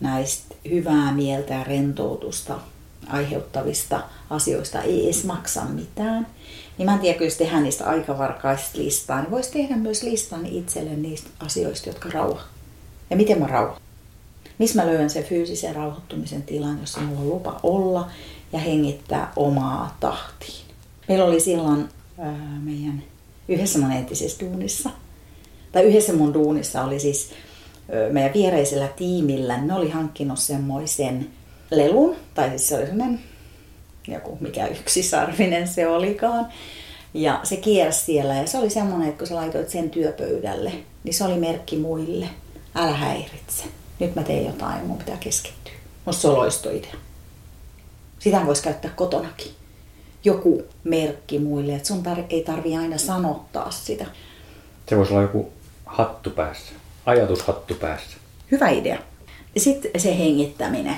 [0.02, 2.60] näistä hyvää mieltä ja rentoutusta
[3.08, 6.28] aiheuttavista asioista ei edes maksa mitään.
[6.78, 10.95] Niin mä en tiedä, jos tehdään niistä aikavarkaista listaa, niin voisi tehdä myös listan itselle
[10.95, 12.52] niistä asioista, jotka rauhoittavat.
[13.10, 13.82] Ja miten mä rauhoitan?
[14.58, 18.10] Missä mä löydän sen fyysisen rauhoittumisen tilan, jossa mulla on lupa olla
[18.54, 20.71] ja hengittää omaa tahtiin.
[21.08, 23.04] Meillä oli silloin ää, meidän
[23.48, 24.90] yhdessä mun entisessä duunissa,
[25.72, 27.32] tai yhdessä mun duunissa oli siis
[27.94, 31.30] ö, meidän viereisellä tiimillä, ne oli hankkinut semmoisen
[31.72, 33.20] lelun, tai siis se oli semmoinen
[34.08, 36.48] joku mikä yksisarvinen se olikaan.
[37.14, 40.72] Ja se kiersi siellä ja se oli semmoinen, että kun sä laitoit sen työpöydälle,
[41.04, 42.30] niin se oli merkki muille.
[42.76, 43.64] Älä häiritse.
[44.00, 45.74] Nyt mä teen jotain, mun pitää keskittyä.
[46.06, 46.94] Musta se on loistoidea.
[48.20, 49.52] Sitä voisi käyttää kotonakin.
[50.24, 54.06] Joku merkki muille, että sun tar- ei tarvi aina sanottaa sitä.
[54.90, 55.52] Se voisi olla joku
[55.86, 56.74] hattu päässä,
[57.06, 58.18] ajatushattu päässä.
[58.52, 59.00] Hyvä idea.
[59.58, 60.96] Sitten se hengittäminen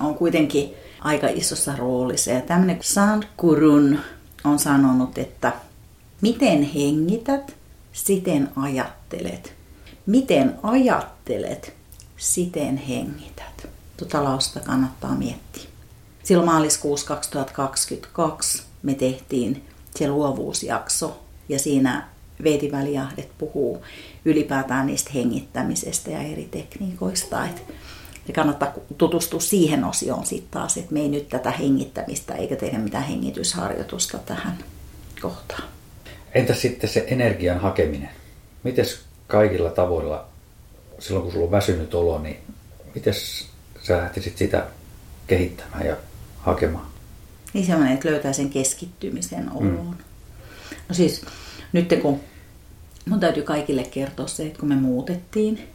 [0.00, 2.30] on kuitenkin aika isossa roolissa.
[2.30, 3.98] Ja tämmöinen Sandkurun
[4.44, 5.52] on sanonut, että
[6.20, 7.56] miten hengität,
[7.92, 9.54] siten ajattelet.
[10.06, 11.74] Miten ajattelet,
[12.16, 13.68] siten hengität.
[13.96, 15.73] Tuota lausta kannattaa miettiä.
[16.24, 19.64] Silloin maaliskuussa 2022 me tehtiin
[19.96, 22.08] se luovuusjakso ja siinä
[22.44, 23.82] Veeti Väliahdet puhuu
[24.24, 27.44] ylipäätään niistä hengittämisestä ja eri tekniikoista.
[27.44, 32.78] Että kannattaa tutustua siihen osioon sitten taas, että me ei nyt tätä hengittämistä eikä tehdä
[32.78, 34.58] mitään hengitysharjoitusta tähän
[35.20, 35.68] kohtaan.
[36.34, 38.10] Entä sitten se energian hakeminen?
[38.62, 40.26] Mites kaikilla tavoilla,
[40.98, 42.36] silloin kun sulla on väsynyt olo, niin
[42.94, 43.14] miten
[43.82, 44.66] sä lähtisit sitä
[45.26, 45.96] kehittämään ja
[46.44, 46.86] hakemaan?
[47.52, 49.86] Niin semmoinen, että löytää sen keskittymisen oloon.
[49.86, 50.04] Mm.
[50.88, 51.22] No siis,
[51.72, 52.20] nyt kun
[53.08, 55.68] mun täytyy kaikille kertoa se, että kun me muutettiin,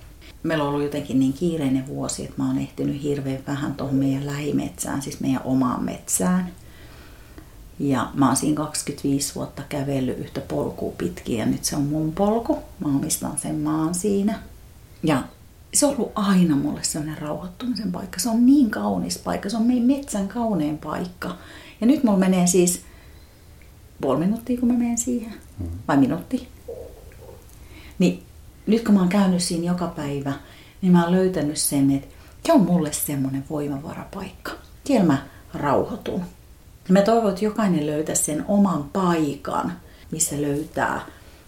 [0.44, 4.26] meillä on ollut jotenkin niin kiireinen vuosi, että mä oon ehtinyt hirveän vähän tuohon meidän
[4.26, 6.52] lähimetsään, siis meidän omaan metsään.
[7.80, 12.12] Ja mä oon siinä 25 vuotta kävellyt yhtä polkua pitkin ja nyt se on mun
[12.12, 12.60] polku.
[12.80, 14.40] Mä omistan sen maan siinä.
[15.04, 15.24] Ja
[15.74, 18.20] se on ollut aina mulle sellainen rauhoittumisen paikka.
[18.20, 19.50] Se on niin kaunis paikka.
[19.50, 21.38] Se on meidän metsän kaunein paikka.
[21.82, 22.82] Ja nyt mulla menee siis
[24.02, 25.34] puoli minuuttia, kun mä menen siihen.
[25.88, 26.48] Vai minuutti.
[28.00, 28.24] Niin
[28.68, 30.34] nyt kun mä oon käynyt siinä joka päivä,
[30.82, 32.08] niin mä oon löytänyt sen, että
[32.46, 34.52] se on mulle semmoinen voimavarapaikka.
[34.84, 36.22] Siellä mä rauhoitun.
[36.88, 39.74] Ja mä toivon, että jokainen löytää sen oman paikan,
[40.12, 41.06] missä löytää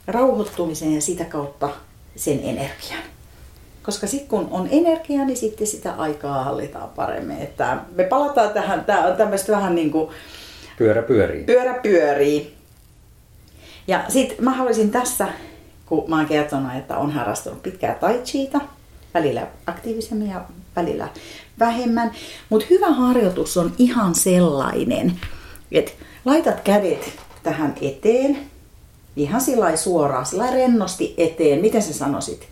[0.07, 1.69] rauhoittumisen ja sitä kautta
[2.15, 3.11] sen energian.
[3.84, 7.38] Koska sitten kun on energiaa, niin sitten sitä aikaa hallitaan paremmin.
[7.38, 10.10] Että me palataan tähän, tämä on tämmöistä vähän niin kuin...
[10.78, 11.44] Pyörä pyörii.
[11.44, 12.56] Pyörä pyörii.
[13.88, 15.28] Ja sitten mä haluaisin tässä,
[15.86, 18.62] kun mä oon kertonut, että on harrastanut pitkää tai chiita,
[19.14, 20.42] välillä aktiivisemmin ja
[20.76, 21.08] välillä
[21.60, 22.12] vähemmän.
[22.50, 25.20] Mutta hyvä harjoitus on ihan sellainen,
[25.72, 25.92] että
[26.26, 27.14] laitat kädet
[27.44, 28.38] tähän eteen,
[29.16, 31.62] ihan sillä suoraan, sillä rennosti eteen.
[31.62, 32.48] Miten sä sanoisit?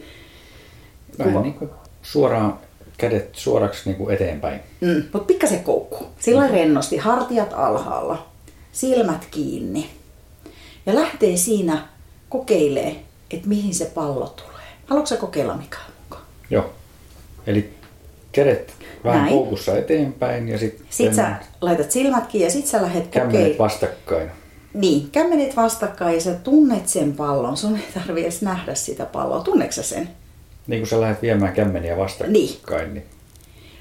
[1.25, 1.69] Vähän niin kuin
[2.01, 2.59] suoraan
[2.97, 4.59] kädet suoraksi niin kuin eteenpäin.
[4.81, 6.07] Mm, mutta pikkasen koukku.
[6.19, 6.53] Sillä mm.
[6.53, 8.27] rennosti, hartiat alhaalla,
[8.71, 9.89] silmät kiinni.
[10.85, 11.87] Ja lähtee siinä
[12.29, 12.95] kokeilee,
[13.31, 14.67] että mihin se pallo tulee.
[14.85, 16.23] Haluatko kokeilla Mikael mukaan?
[16.49, 16.73] Joo.
[17.47, 17.73] Eli
[18.31, 19.33] kädet vähän Näin.
[19.33, 20.85] koukussa eteenpäin ja sitten...
[20.89, 23.57] Sitten sä laitat silmätkin ja sitten sä lähdet kokeilemaan.
[23.59, 24.31] vastakkain.
[24.73, 27.57] Niin, kämmenet vastakkain ja sä tunnet sen pallon.
[27.57, 29.43] Sun ei tarvi edes nähdä sitä palloa.
[29.43, 30.09] Tunneeko sen?
[30.69, 32.33] Niin kun sä lähdet viemään kämmeniä vastakkain.
[32.33, 32.93] Niin.
[32.93, 33.05] niin.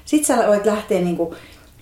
[0.05, 1.35] Sitten sä voit lähteä niin kuin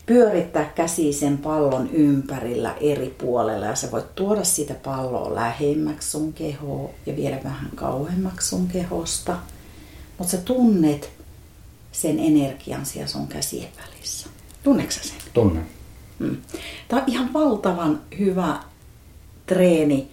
[0.06, 6.34] pyörittää käsi sen pallon ympärillä eri puolella ja sä voit tuoda sitä palloa lähemmäksi sun
[6.34, 9.38] kehoa ja viedä vähän kauemmaksi sun kehosta.
[10.18, 11.10] Mutta sä tunnet
[11.92, 14.30] sen energian siellä sun käsien välissä.
[14.64, 15.18] Tunneeko sen?
[15.34, 15.66] Tunnen.
[16.20, 16.38] Mm.
[16.88, 18.60] Tämä on ihan valtavan hyvä
[19.46, 20.12] treeni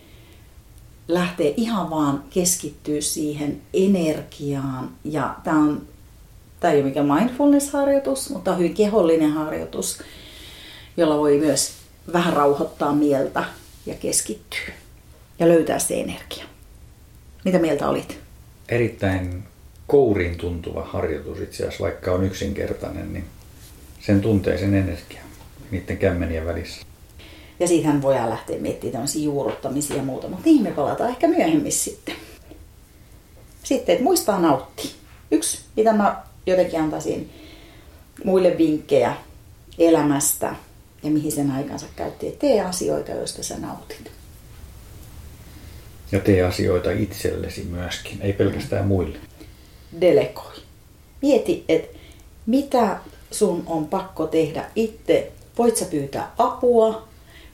[1.09, 4.91] lähtee ihan vaan keskittyä siihen energiaan.
[5.05, 5.83] Ja tämä on,
[6.61, 10.03] tämä ei ole mikään mindfulness-harjoitus, mutta on hyvin kehollinen harjoitus,
[10.97, 11.73] jolla voi myös
[12.13, 13.45] vähän rauhoittaa mieltä
[13.87, 14.75] ja keskittyä
[15.39, 16.45] ja löytää se energia.
[17.45, 18.19] Mitä mieltä olit?
[18.69, 19.45] Erittäin
[19.87, 23.25] kouriin tuntuva harjoitus itse asiassa, vaikka on yksinkertainen, niin
[24.01, 25.23] sen tuntee sen energia
[25.71, 26.87] niiden kämmenien välissä.
[27.61, 31.73] Ja siitähän voidaan lähteä miettimään tämmöisiä juurruttamisia ja muuta, mutta niihin me palataan ehkä myöhemmin
[31.73, 32.15] sitten.
[33.63, 34.91] Sitten, että muistaa nauttia.
[35.31, 37.31] Yksi, mitä mä jotenkin antaisin
[38.25, 39.17] muille vinkkejä
[39.79, 40.55] elämästä
[41.03, 44.11] ja mihin sen aikansa käytti, että tee asioita, joista sä nautit.
[46.13, 49.19] Ja tee asioita itsellesi myöskin, ei pelkästään muille.
[50.01, 50.53] Delegoi.
[51.23, 51.99] Mieti, että
[52.47, 52.99] mitä
[53.31, 55.33] sun on pakko tehdä itse.
[55.59, 57.09] Voit sä pyytää apua,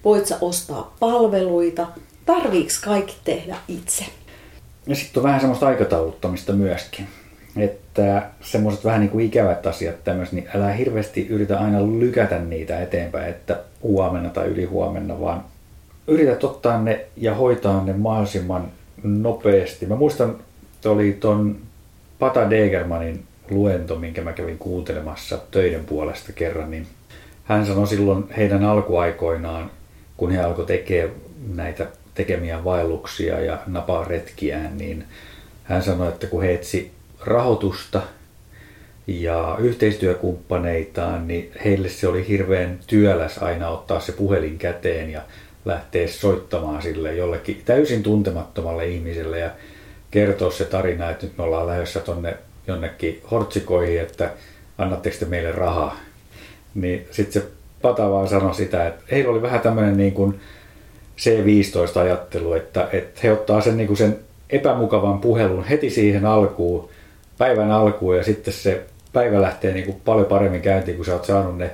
[0.04, 1.86] voit sä ostaa palveluita,
[2.26, 4.04] tarviiks kaikki tehdä itse?
[4.86, 7.06] Ja sitten on vähän semmoista aikatauluttamista myöskin.
[7.56, 12.80] Että semmoiset vähän niin kuin ikävät asiat tämmöiset, niin älä hirveästi yritä aina lykätä niitä
[12.80, 15.44] eteenpäin, että huomenna tai ylihuomenna, vaan
[16.06, 18.68] yrität ottaa ne ja hoitaa ne mahdollisimman
[19.02, 19.86] nopeasti.
[19.86, 20.36] Mä muistan,
[20.74, 21.56] että oli ton
[22.18, 26.86] Pata Degermanin luento, minkä mä kävin kuuntelemassa töiden puolesta kerran, niin
[27.44, 29.70] hän sanoi silloin heidän alkuaikoinaan,
[30.20, 31.14] kun he alkoi tekemään
[31.54, 35.04] näitä tekemiä vaelluksia ja napaa retkiään, niin
[35.64, 36.90] hän sanoi, että kun he etsi
[37.20, 38.02] rahoitusta
[39.06, 45.22] ja yhteistyökumppaneitaan, niin heille se oli hirveän työläs aina ottaa se puhelin käteen ja
[45.64, 49.50] lähteä soittamaan sille jollekin täysin tuntemattomalle ihmiselle ja
[50.10, 54.30] kertoa se tarina, että nyt me ollaan lähdössä tonne jonnekin hortsikoihin, että
[54.78, 56.00] annatteko te meille rahaa.
[56.74, 57.48] Niin sitten se
[57.82, 60.40] Pata vaan sanoi sitä, että heillä oli vähän tämmöinen niin kuin
[61.18, 64.18] C15-ajattelu, että, että he ottaa sen, niin kuin sen
[64.50, 66.88] epämukavan puhelun heti siihen alkuun,
[67.38, 71.24] päivän alkuun ja sitten se päivä lähtee niin kuin paljon paremmin käyntiin, kun sä oot
[71.24, 71.70] saanut ne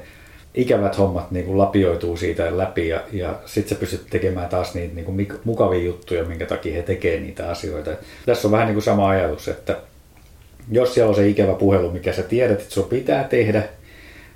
[0.54, 4.94] ikävät hommat niin kuin lapioituu siitä läpi ja, ja sitten sä pystyt tekemään taas niitä
[4.94, 7.92] niin kuin mukavia juttuja, minkä takia he tekee niitä asioita.
[7.92, 9.76] Et tässä on vähän niin kuin sama ajatus, että
[10.70, 13.62] jos siellä on se ikävä puhelu, mikä sä tiedät, että sun pitää tehdä,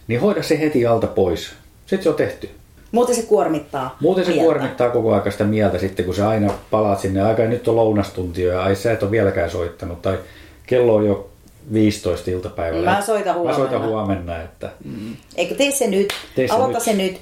[0.09, 1.53] niin hoida se heti alta pois.
[1.91, 2.51] Sitten se on tehty.
[2.93, 4.45] Muuten se kuormittaa Muuten se mieltä.
[4.45, 7.23] kuormittaa koko ajan sitä mieltä sitten, kun sä aina palaat sinne.
[7.23, 10.03] Aika nyt on lounastunti ja ai sä et ole vieläkään soittanut.
[10.03, 10.19] Tai
[10.67, 11.31] kello on jo
[11.73, 12.91] 15 iltapäivällä.
[12.91, 13.59] Mä soitan huomenna.
[13.59, 14.43] Mä soitan huomenna.
[14.43, 14.73] Että...
[14.85, 15.17] Mm.
[15.37, 16.83] Eikö tee se nyt, tee se aloita nyt.
[16.83, 17.21] se nyt.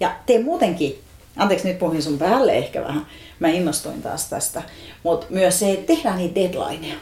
[0.00, 0.98] Ja tee muutenkin,
[1.36, 3.06] anteeksi nyt puhuin sun päälle ehkä vähän,
[3.38, 4.62] mä innostuin taas tästä,
[5.02, 6.94] mutta myös se, että tehdään niitä deadlineja.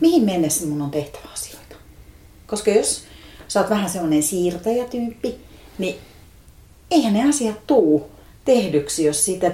[0.00, 1.74] Mihin mennessä mun on tehtävä asioita.
[2.46, 3.04] Koska jos
[3.48, 5.36] sä oot vähän semmoinen siirtäjätyyppi,
[5.78, 5.98] niin
[6.90, 8.10] eihän ne asiat tuu
[8.44, 9.52] tehdyksi, jos sitä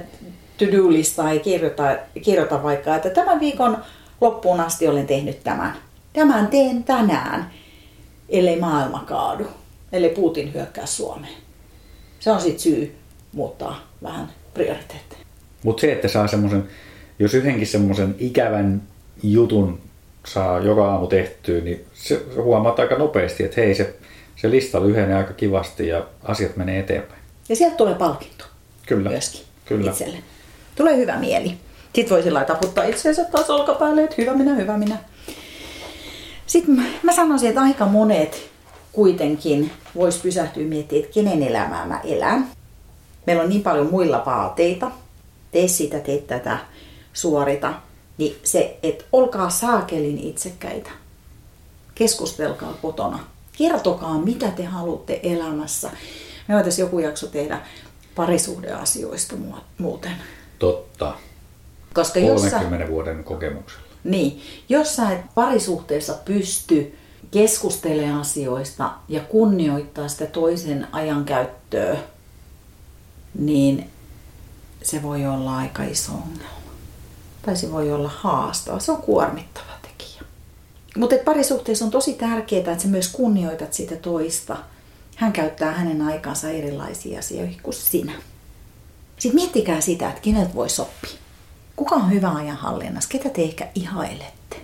[0.59, 3.78] to-do-listaa ei kirjoita, kirjoita vaikka, että tämän viikon
[4.20, 5.76] loppuun asti olen tehnyt tämän.
[6.12, 7.51] Tämän teen tänään,
[8.28, 9.47] ellei maailma kaadu,
[9.93, 11.34] ellei Putin hyökkää Suomeen.
[12.20, 12.95] Se on sitten syy
[13.32, 15.20] muuttaa vähän prioriteetteja.
[15.64, 16.68] Mutta se, että saa semmoisen,
[17.18, 18.82] jos yhdenkin semmoisen ikävän
[19.22, 19.80] jutun
[20.26, 23.95] saa joka aamu tehtyä, niin se huomaat aika nopeasti, että hei, se,
[24.37, 27.26] se lista lyhenee aika kivasti ja asiat menee eteenpäin.
[27.49, 28.44] Ja sieltä tulee palkinto
[28.86, 29.11] Kyllä.
[29.11, 29.90] myöskin Kyllä.
[29.90, 30.18] itselle.
[30.76, 31.57] Tulee hyvä mieli.
[31.94, 34.99] Sitten voi sillä taputtaa itseensä taas olkapäälle, että hyvä minä, hyvä minä.
[36.47, 38.49] Sitten mä- mä sanoisin, että aika monet
[38.92, 42.49] kuitenkin vois pysähtyä miettimään, että kenen elämää mä elän.
[43.26, 44.90] Meillä on niin paljon muilla vaateita.
[45.53, 46.59] Tee sitä, tee tätä,
[47.12, 47.74] suorita.
[48.18, 50.90] Niin se, että olkaa saakelin itsekkäitä.
[51.94, 53.18] Keskustelkaa kotona.
[53.59, 55.90] Kertokaa, mitä te haluatte elämässä.
[56.49, 57.61] Me voitaisiin joku jakso tehdä
[58.14, 60.12] parisuhdeasioista mu- muuten.
[60.59, 61.14] Totta.
[61.94, 63.82] Koska jos sä, 30 vuoden kokemuksella.
[64.05, 66.99] niin, jos sä et parisuhteessa pysty
[67.30, 71.97] keskustelemaan asioista ja kunnioittaa sitä toisen ajankäyttöä,
[73.38, 73.90] niin
[74.82, 76.57] se voi olla aika iso ongelma.
[77.42, 78.78] Tai se voi olla haastava.
[78.80, 80.22] Se on kuormittava tekijä.
[80.97, 84.57] Mutta parisuhteessa on tosi tärkeää, että sä myös kunnioitat sitä toista.
[85.17, 88.12] Hän käyttää hänen aikansa erilaisiin asioihin kuin sinä.
[89.19, 91.19] Sitten miettikää sitä, että keneltä voi oppia.
[91.77, 93.11] Kuka on hyvä ajanhallinnassa?
[93.11, 94.57] Ketä te ehkä ihailette?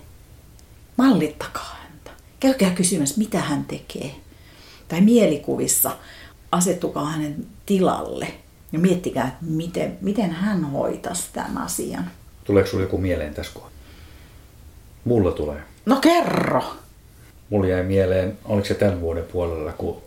[0.97, 2.11] Mallittakaa häntä.
[2.39, 4.15] Käykää kysymässä, mitä hän tekee.
[4.87, 5.97] Tai mielikuvissa
[6.51, 8.27] asettukaa hänen tilalle
[8.71, 12.11] ja miettikää, että miten, miten hän hoitaisi tämän asian.
[12.43, 13.77] Tuleeko sinulle joku mieleen tässä kohdassa?
[15.05, 15.61] Mulla tulee.
[15.85, 16.63] No kerro!
[17.49, 20.02] Mulla jäi mieleen, oliko se tämän vuoden puolella, kun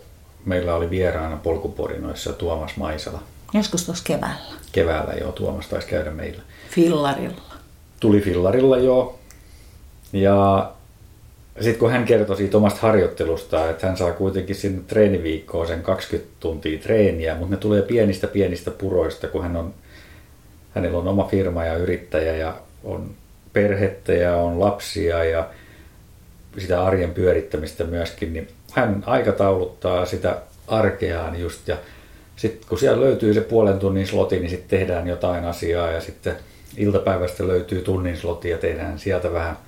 [0.46, 3.22] meillä oli vieraana polkuporinoissa Tuomas Maisala.
[3.54, 4.54] Joskus tuossa keväällä.
[4.72, 6.42] Keväällä jo Tuomas taisi käydä meillä.
[6.70, 7.54] Fillarilla.
[8.00, 9.18] Tuli fillarilla jo.
[10.12, 10.70] Ja
[11.60, 16.32] sitten kun hän kertoi siitä omasta harjoittelusta, että hän saa kuitenkin sinne treeniviikkoon sen 20
[16.40, 19.74] tuntia treeniä, mutta ne tulee pienistä pienistä puroista, kun hän on,
[20.74, 23.10] hänellä on oma firma ja yrittäjä ja on
[23.52, 25.48] perhettä ja on lapsia ja
[26.58, 31.76] sitä arjen pyörittämistä myöskin, niin hän aikatauluttaa sitä arkeaan just ja
[32.36, 36.36] sitten kun siellä löytyy se puolen tunnin sloti, niin sitten tehdään jotain asiaa ja sitten
[36.76, 39.58] iltapäivästä löytyy tunnin sloti ja tehdään sieltä vähän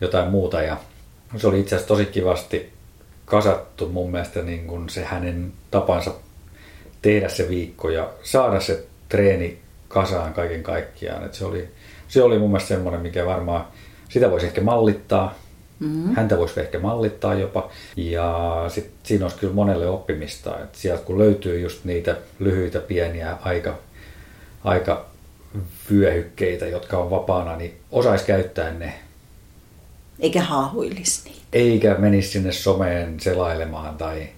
[0.00, 0.76] jotain muuta ja
[1.36, 2.72] se oli itse asiassa tosi kivasti
[3.24, 6.14] kasattu mun mielestä niin kuin se hänen tapansa
[7.02, 11.24] tehdä se viikko ja saada se treeni kasaan kaiken kaikkiaan.
[11.24, 11.68] Et se, oli,
[12.08, 13.64] se oli mun mielestä semmoinen, mikä varmaan,
[14.08, 15.34] sitä voisi ehkä mallittaa,
[15.80, 16.14] mm-hmm.
[16.14, 17.70] häntä voisi ehkä mallittaa jopa.
[17.96, 23.36] Ja sit siinä olisi kyllä monelle oppimista, että sieltä kun löytyy just niitä lyhyitä pieniä
[23.42, 23.78] aika,
[24.64, 25.06] aika
[25.90, 28.94] vyöhykkeitä, jotka on vapaana, niin osaisi käyttää ne
[30.20, 31.40] Eikä haahuilisi niitä.
[31.52, 34.28] eikä menisi sinne someen selailemaan tai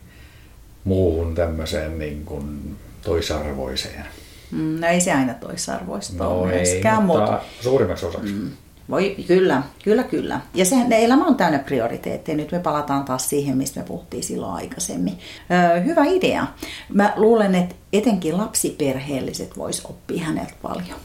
[0.85, 4.05] muuhun tämmöiseen niin kuin toisarvoiseen.
[4.51, 8.33] Mm, no ei se aina toisarvoista No ole ei, mutta suurimmaksi osaksi.
[8.33, 8.51] Mm.
[8.91, 10.41] Voi, kyllä, kyllä, kyllä.
[10.55, 12.37] Ja se ne elämä on täynnä prioriteetteja.
[12.37, 15.19] Nyt me palataan taas siihen, mistä me puhuttiin silloin aikaisemmin.
[15.51, 16.47] Öö, hyvä idea.
[16.89, 20.99] Mä luulen, että etenkin lapsiperheelliset vois oppia häneltä paljon.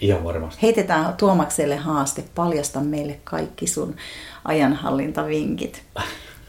[0.00, 0.62] Ihan varmasti.
[0.62, 3.96] Heitetään Tuomakselle haaste, paljasta meille kaikki sun
[4.44, 5.82] ajanhallintavinkit.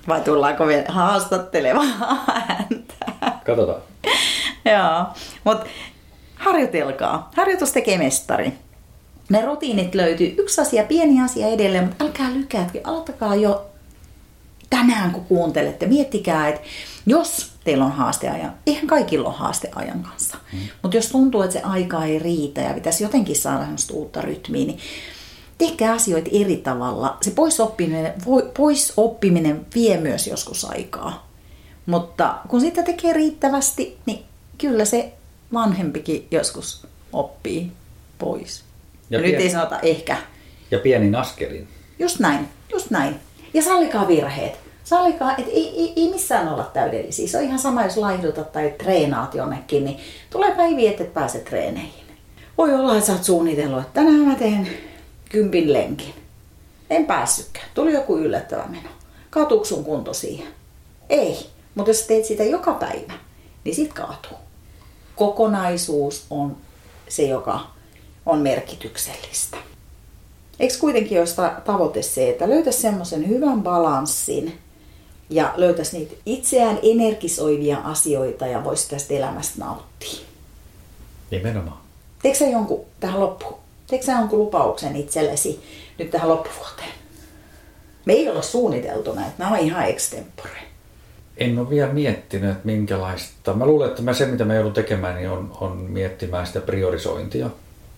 [0.08, 1.88] Vai tullaanko vielä haastattelemaan
[2.48, 2.94] häntä?
[3.46, 3.82] Katsotaan.
[4.66, 5.06] Joo,
[5.44, 5.66] mutta
[6.36, 7.32] harjoitelkaa.
[7.36, 8.54] Harjoitus tekee mestari.
[9.30, 10.36] Ne rutiinit löytyy.
[10.38, 12.82] Yksi asia, pieni asia edelleen, mutta älkää lykätkö.
[12.84, 13.66] Aloittakaa jo
[14.70, 15.86] tänään, kun kuuntelette.
[15.86, 16.62] Miettikää, että
[17.06, 20.38] jos teillä on haasteajan, eihän kaikilla ole haasteajan kanssa.
[20.54, 20.60] Mm.
[20.82, 24.80] Mutta jos tuntuu, että se aika ei riitä ja pitäisi jotenkin saada uutta rytmiä, niin
[25.58, 27.18] tehkää asioita eri tavalla.
[27.22, 31.28] Se pois oppiminen, voi- pois oppiminen vie myös joskus aikaa.
[31.86, 34.20] Mutta kun sitä tekee riittävästi, niin
[34.58, 35.14] kyllä se
[35.54, 37.72] vanhempikin joskus oppii
[38.20, 38.64] pois.
[39.10, 40.18] Ja, nyt pien- ei sanota ehkä.
[40.72, 41.68] Ja pienin askelin.
[42.00, 43.20] Just näin, just näin.
[43.54, 44.60] Ja sallikaa virheet.
[44.84, 47.28] Sallikaa, että ei, ei, ei missään olla täydellisiä.
[47.28, 50.00] Se on ihan sama, jos laihdutat tai treenaat jonnekin, niin
[50.30, 52.04] tulee päiviä, että et pääse treeneihin.
[52.58, 54.68] Voi olla, että sä oot suunnitellut, että tänään mä teen
[55.30, 56.14] kympin lenkin.
[56.90, 57.66] En päässytkään.
[57.74, 58.90] Tuli joku yllättävä meno.
[59.30, 60.48] Kaatuuko sun kunto siihen?
[61.10, 61.50] Ei.
[61.76, 63.14] Mutta jos teet sitä joka päivä,
[63.64, 64.38] niin sit kaatuu.
[65.16, 66.58] kokonaisuus on
[67.10, 67.73] se, joka
[68.26, 69.58] on merkityksellistä.
[70.60, 74.60] Eikö kuitenkin olisi tavoite se, että löytäisi semmoisen hyvän balanssin
[75.30, 80.20] ja löytäisi niitä itseään energisoivia asioita ja voisi tästä elämästä nauttia?
[81.32, 81.78] Nimenomaan.
[82.22, 83.56] Teekö sä jonkun tähän loppuun?
[83.88, 85.64] Teekö sä jonkun lupauksen itsellesi
[86.00, 86.94] nyt tähän loppuvuoteen?
[88.06, 90.64] Me ei olla suunniteltu näitä, nämä on ihan extempore.
[91.38, 93.54] En ole vielä miettinyt, että minkälaista.
[93.54, 97.50] Mä luulen, että mä se, mitä mä joudun tekemään, niin on, on miettimään sitä priorisointia.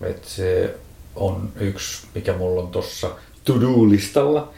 [0.02, 0.74] Että se
[1.16, 3.10] on yksi, mikä mulla on tuossa
[3.44, 4.52] to-do-listalla.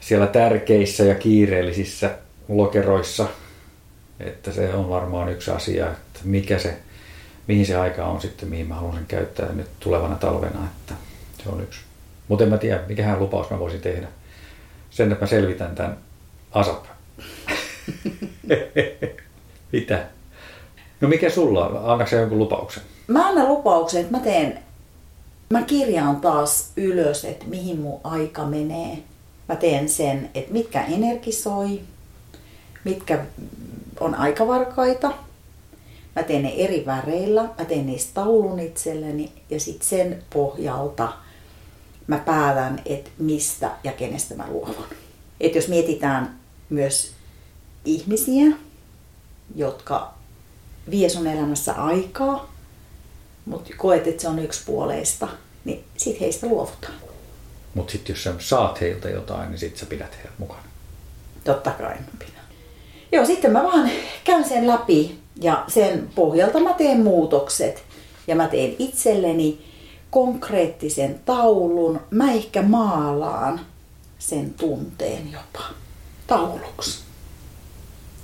[0.00, 2.10] Siellä tärkeissä ja kiireellisissä
[2.48, 3.28] lokeroissa.
[4.20, 6.76] Että se on varmaan yksi asia, että mikä se,
[7.46, 10.64] mihin se aika on sitten, mihin mä haluan sen käyttää nyt tulevana talvena.
[10.64, 10.94] Että
[11.42, 11.80] se on yksi.
[12.28, 14.08] Mutta en mä tiedä, mikähän lupaus mä voisin tehdä.
[14.90, 15.98] Sen, että mä selvitän tämän
[16.52, 16.84] ASAP.
[19.72, 20.04] Mitä?
[21.00, 21.90] No mikä sulla on?
[21.92, 22.82] Annatko jonkun lupauksen?
[23.08, 24.58] Mä annan lupauksen, että mä teen,
[25.50, 29.02] mä kirjaan taas ylös, että mihin mun aika menee.
[29.48, 31.80] Mä teen sen, että mitkä energisoi,
[32.84, 33.24] mitkä
[34.00, 35.12] on aikavarkaita.
[36.16, 41.12] Mä teen ne eri väreillä, mä teen niistä taulun itselleni ja sitten sen pohjalta
[42.06, 44.84] mä päätän, että mistä ja kenestä mä luovun.
[45.40, 46.38] Et jos mietitään
[46.70, 47.12] myös
[47.84, 48.46] ihmisiä,
[49.54, 50.14] jotka
[50.90, 52.57] vie sun elämässä aikaa,
[53.48, 55.28] mutta koet, että se on yksipuoleista,
[55.64, 56.94] niin sit heistä luovutaan.
[57.74, 60.62] Mutta sitten jos sä saat heiltä jotain, niin sit sä pidät heidät mukana.
[61.44, 62.42] Totta kai mä pidän.
[63.12, 63.90] Joo, sitten mä vaan
[64.24, 67.84] käyn sen läpi ja sen pohjalta mä teen muutokset
[68.26, 69.64] ja mä teen itselleni
[70.10, 72.00] konkreettisen taulun.
[72.10, 73.60] Mä ehkä maalaan
[74.18, 75.64] sen tunteen jopa
[76.26, 77.00] tauluksi.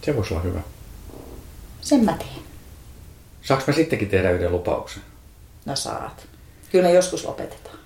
[0.02, 0.60] Se voisi olla hyvä.
[1.80, 2.44] Sen mä teen.
[3.42, 5.02] Saanko mä sittenkin tehdä yhden lupauksen?
[5.64, 6.26] No saat.
[6.72, 7.78] Kyllä joskus lopetetaan.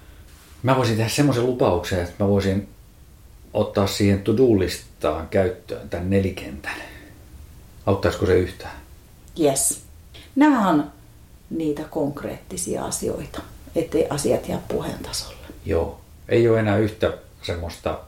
[0.62, 2.68] Mä voisin tehdä semmoisen lupauksen, että mä voisin
[3.55, 6.76] ottaa siihen to-do-listaan käyttöön tämän nelikentän.
[7.87, 8.76] Auttaisiko se yhtään?
[9.41, 9.81] Yes.
[10.37, 10.93] Nämä on
[11.51, 13.41] niitä konkreettisia asioita,
[13.76, 15.47] ettei asiat jää puheen tasolle.
[15.66, 16.01] Joo.
[16.29, 18.01] Ei ole enää yhtä semmoista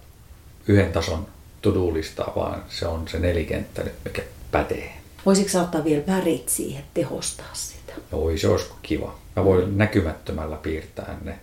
[0.69, 1.27] yhden tason
[1.63, 4.97] to-do-listaa, vaan se on se nelikenttä nyt, mikä pätee.
[5.27, 7.93] Voisitko ottaa vielä värit siihen, tehostaa sitä?
[8.13, 9.19] Oi, se olisi kiva.
[9.37, 11.39] Mä voin näkymättömällä piirtää ne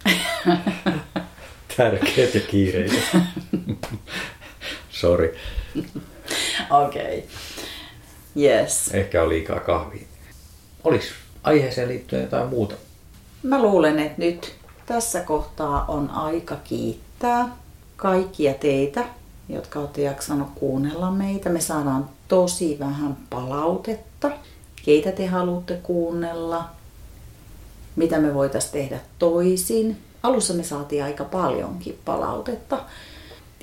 [1.77, 3.03] tärkeät ja kiireiset.
[4.89, 5.35] Sorry.
[6.69, 7.17] Okei.
[7.17, 7.29] Okay.
[8.37, 8.89] Yes.
[8.93, 10.05] Ehkä on liikaa kahvia.
[10.83, 11.11] Olis
[11.43, 12.75] aiheeseen liittyen jotain muuta?
[13.43, 17.49] Mä luulen, että nyt tässä kohtaa on aika kiittää
[17.95, 19.05] kaikkia teitä,
[19.49, 21.49] jotka olette jaksanut kuunnella meitä.
[21.49, 24.31] Me saadaan tosi vähän palautetta.
[24.85, 26.76] Keitä te haluatte kuunnella?
[27.97, 29.97] Mitä me voitaisiin tehdä toisin?
[30.23, 32.83] Alussa me saatiin aika paljonkin palautetta.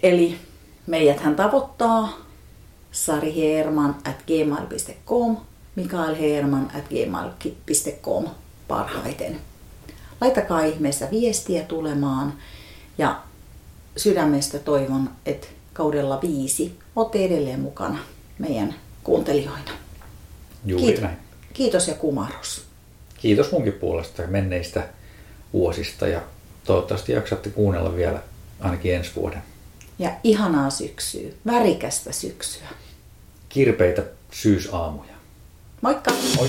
[0.03, 0.39] Eli
[0.87, 2.19] meidäthän tavoittaa
[2.93, 5.37] sariherman at gmail.com,
[5.77, 8.25] Mikael Herman at gmail.com
[8.69, 9.41] parhaiten.
[10.21, 12.33] Laittakaa ihmeessä viestiä tulemaan
[12.99, 13.23] ja
[13.97, 17.99] sydämestä toivon, että kaudella viisi olette edelleen mukana
[18.39, 18.75] meidän
[19.05, 19.71] kuuntelijoina.
[20.65, 21.03] Juuri Kiitos.
[21.03, 21.17] näin.
[21.53, 22.74] Kiitos ja kumarus.
[23.25, 24.89] Kiitos munkin puolesta menneistä
[25.53, 26.21] vuosista ja
[26.65, 28.23] toivottavasti jaksatte kuunnella vielä
[28.61, 29.43] ainakin ensi vuoden.
[29.99, 32.69] Ja ihanaa syksyä, värikästä syksyä.
[33.49, 34.03] Kirpeitä
[34.33, 35.15] syysaamuja.
[35.81, 36.11] Moikka!
[36.37, 36.49] Moi!